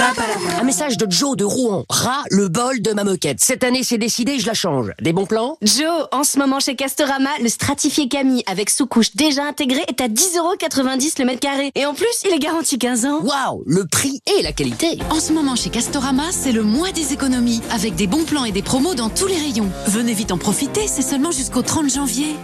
Un 0.60 0.64
message 0.64 0.98
de 0.98 1.10
Joe 1.10 1.38
de 1.38 1.46
Rouen. 1.46 1.86
Ras 1.90 2.24
le 2.30 2.50
bol 2.50 2.82
de 2.82 2.92
ma 2.92 3.06
moquette. 3.06 3.40
Cette 3.40 3.64
année, 3.64 3.84
c'est 3.84 3.98
décidé, 3.98 4.38
je 4.38 4.46
la 4.46 4.54
change. 4.54 4.92
Des 5.02 5.14
bons 5.14 5.26
plans? 5.26 5.58
Joe, 5.62 6.08
en 6.12 6.26
ce 6.26 6.38
moment 6.38 6.60
chez 6.60 6.76
Castorama, 6.76 7.30
le 7.42 7.48
stratifié 7.48 8.10
Camille 8.10 8.44
avec 8.48 8.70
sous-couche 8.70 9.16
déjà 9.16 9.46
intégrée 9.46 9.86
est 9.88 10.02
à 10.02 10.10
10,90€ 10.10 11.20
le 11.20 11.26
mètre 11.26 11.40
carré. 11.40 11.72
Et 11.76 11.86
en 11.86 11.94
plus, 11.94 12.08
il 12.26 12.34
est 12.34 12.40
garanti 12.40 12.78
15 12.78 13.06
ans. 13.06 13.22
Waouh, 13.22 13.64
le 13.66 13.88
prix 13.88 14.22
et 14.38 14.42
la 14.42 14.52
qualité. 14.52 15.00
En 15.10 15.22
ce 15.22 15.32
moment 15.32 15.56
chez 15.56 15.70
Castorama, 15.70 16.32
c'est 16.32 16.52
le 16.52 16.64
mois 16.64 16.92
des 16.92 17.14
économies, 17.14 17.62
avec 17.72 17.96
des 17.96 18.08
bons 18.08 18.26
plans 18.26 18.44
et 18.44 18.52
des 18.52 18.62
promos 18.62 18.94
dans 18.94 19.08
tous 19.08 19.28
les 19.28 19.38
rayons. 19.38 19.70
Venez 19.88 20.14
vite 20.14 20.34
en 20.34 20.38
profiter, 20.38 20.86
c'est 20.86 21.02
seulement 21.02 21.32
jusqu'au 21.32 21.62
30 21.62 21.90
janvier. 21.90 22.36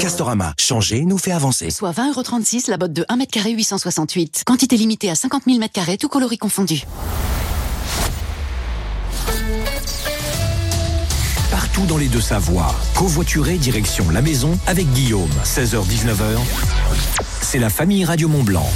Castorama, 0.00 0.54
changer 0.56 1.04
nous 1.04 1.18
fait 1.18 1.32
avancer. 1.32 1.41
Soit 1.50 1.90
20,36€ 1.90 2.70
la 2.70 2.76
botte 2.76 2.92
de 2.92 3.04
1 3.08 3.18
m 3.18 3.26
868. 3.44 4.44
Quantité 4.46 4.76
limitée 4.76 5.10
à 5.10 5.14
50 5.14 5.42
000 5.46 5.58
m2, 5.58 5.98
tout 5.98 6.08
coloris 6.08 6.38
confondu. 6.38 6.84
Partout 11.50 11.84
dans 11.86 11.98
les 11.98 12.08
deux 12.08 12.20
Savoies, 12.20 12.74
covoituré 12.94 13.56
direction 13.56 14.08
la 14.10 14.22
maison 14.22 14.56
avec 14.66 14.90
Guillaume, 14.92 15.30
16h-19h. 15.44 16.38
C'est 17.40 17.58
la 17.58 17.70
famille 17.70 18.04
Radio 18.04 18.28
Mont 18.28 18.44
Blanc. 18.44 18.68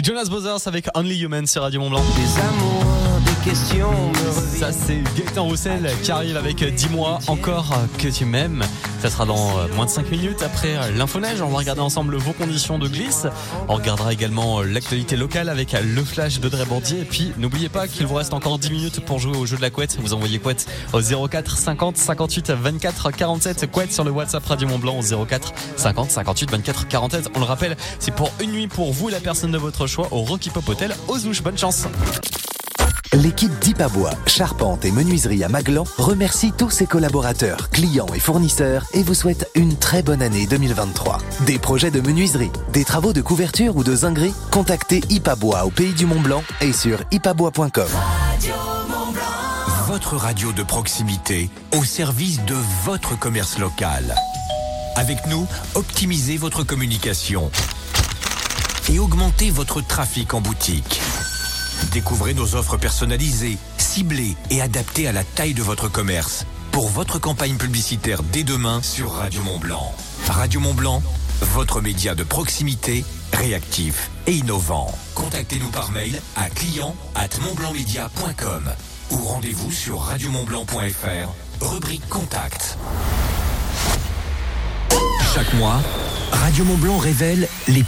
Les 0.00 0.04
Jonas 0.04 0.30
Brothers 0.30 0.66
avec 0.66 0.86
Only 0.94 1.20
Human 1.20 1.46
sur 1.46 1.60
Radio 1.60 1.78
Mont 1.78 1.90
Blanc. 1.90 2.02
Des 3.44 3.50
questions 3.50 3.90
me 3.90 4.58
Ça 4.58 4.72
c'est 4.72 5.02
Gaëtan 5.16 5.44
Roussel 5.44 5.90
qui 6.02 6.10
arrive 6.10 6.36
avec 6.36 6.62
euh, 6.62 6.70
Dis-moi 6.70 7.18
encore 7.26 7.74
que 7.98 8.08
tu 8.08 8.24
m'aimes. 8.24 8.64
Ça 9.00 9.10
sera 9.10 9.24
dans 9.24 9.58
euh, 9.58 9.66
moins 9.76 9.86
de 9.86 9.90
5 9.90 10.10
minutes 10.10 10.42
après 10.42 10.76
euh, 10.76 10.90
l'infoneige. 10.96 11.40
On 11.40 11.48
va 11.48 11.58
regarder 11.58 11.80
ensemble 11.80 12.16
vos 12.16 12.32
conditions 12.32 12.78
de 12.78 12.88
glisse. 12.88 13.26
On 13.68 13.74
regardera 13.74 14.12
également 14.12 14.60
euh, 14.60 14.64
l'actualité 14.64 15.16
locale 15.16 15.48
avec 15.48 15.74
euh, 15.74 15.80
le 15.82 16.04
flash 16.04 16.40
de 16.40 16.48
Drébordier. 16.48 17.00
Et 17.00 17.04
puis 17.04 17.32
n'oubliez 17.38 17.68
pas 17.68 17.88
qu'il 17.88 18.06
vous 18.06 18.14
reste 18.14 18.34
encore 18.34 18.58
10 18.58 18.70
minutes 18.70 19.00
pour 19.04 19.18
jouer 19.18 19.36
au 19.36 19.46
jeu 19.46 19.56
de 19.56 19.62
la 19.62 19.70
couette. 19.70 19.98
Vous 20.00 20.12
envoyez 20.12 20.38
couette 20.38 20.66
au 20.92 21.00
04 21.00 21.56
50 21.56 21.96
58 21.96 22.50
24 22.50 23.10
47. 23.10 23.70
Couette 23.70 23.92
sur 23.92 24.04
le 24.04 24.10
WhatsApp 24.10 24.44
Radio 24.44 24.68
Mont 24.68 24.78
Blanc 24.78 24.98
au 24.98 25.24
04 25.26 25.52
50 25.76 26.10
58 26.10 26.50
24 26.50 26.88
47. 26.88 27.30
On 27.34 27.38
le 27.38 27.44
rappelle, 27.44 27.76
c'est 27.98 28.14
pour 28.14 28.30
une 28.40 28.52
nuit 28.52 28.68
pour 28.68 28.92
vous, 28.92 29.08
la 29.08 29.20
personne 29.20 29.52
de 29.52 29.58
votre 29.58 29.86
choix, 29.86 30.08
au 30.10 30.22
Rocky 30.22 30.50
Pop 30.50 30.68
Hotel 30.68 30.94
aux 31.08 31.18
Ouches. 31.26 31.42
Bonne 31.42 31.58
chance. 31.58 31.86
L'équipe 33.12 33.58
d'Ipabois, 33.58 34.12
Charpente 34.28 34.84
et 34.84 34.92
Menuiserie 34.92 35.42
à 35.42 35.48
Maglan 35.48 35.82
remercie 35.98 36.52
tous 36.56 36.70
ses 36.70 36.86
collaborateurs, 36.86 37.68
clients 37.70 38.06
et 38.14 38.20
fournisseurs 38.20 38.84
et 38.94 39.02
vous 39.02 39.14
souhaite 39.14 39.50
une 39.56 39.76
très 39.76 40.04
bonne 40.04 40.22
année 40.22 40.46
2023. 40.46 41.18
Des 41.44 41.58
projets 41.58 41.90
de 41.90 42.00
menuiserie, 42.00 42.52
des 42.72 42.84
travaux 42.84 43.12
de 43.12 43.20
couverture 43.20 43.74
ou 43.74 43.82
de 43.82 43.96
zinguerie, 43.96 44.32
contactez 44.52 45.00
Ipabois 45.10 45.64
au 45.64 45.70
Pays 45.70 45.92
du 45.92 46.06
Mont 46.06 46.20
Blanc 46.20 46.44
et 46.60 46.72
sur 46.72 47.00
ipabois.com. 47.10 47.88
Votre 49.88 50.16
radio 50.16 50.52
de 50.52 50.62
proximité 50.62 51.50
au 51.76 51.82
service 51.82 52.44
de 52.44 52.54
votre 52.84 53.18
commerce 53.18 53.58
local. 53.58 54.14
Avec 54.94 55.26
nous, 55.26 55.48
optimisez 55.74 56.36
votre 56.36 56.62
communication 56.62 57.50
et 58.88 59.00
augmentez 59.00 59.50
votre 59.50 59.80
trafic 59.84 60.32
en 60.32 60.40
boutique. 60.40 61.00
Découvrez 61.92 62.34
nos 62.34 62.54
offres 62.54 62.76
personnalisées, 62.76 63.58
ciblées 63.78 64.36
et 64.50 64.60
adaptées 64.60 65.08
à 65.08 65.12
la 65.12 65.24
taille 65.24 65.54
de 65.54 65.62
votre 65.62 65.88
commerce. 65.88 66.46
Pour 66.70 66.88
votre 66.88 67.18
campagne 67.18 67.56
publicitaire 67.56 68.22
dès 68.22 68.44
demain 68.44 68.80
sur 68.82 69.12
Radio 69.12 69.42
Mont 69.42 69.58
Blanc. 69.58 69.92
Radio 70.28 70.60
Mont 70.60 70.74
Blanc, 70.74 71.02
votre 71.40 71.80
média 71.80 72.14
de 72.14 72.22
proximité, 72.22 73.04
réactif 73.32 74.10
et 74.26 74.34
innovant. 74.34 74.96
Contactez-nous 75.14 75.70
par 75.70 75.90
mail 75.90 76.20
à 76.36 76.48
client 76.48 76.94
at 77.16 77.28
montblancmedia.com 77.42 78.70
ou 79.10 79.16
rendez-vous 79.16 79.72
sur 79.72 80.00
radiomontblanc.fr, 80.00 81.64
rubrique 81.64 82.08
contact. 82.08 82.78
Chaque 85.34 85.52
mois, 85.54 85.80
Radio 86.32 86.64
Montblanc 86.64 86.98
révèle 86.98 87.48
les 87.68 87.78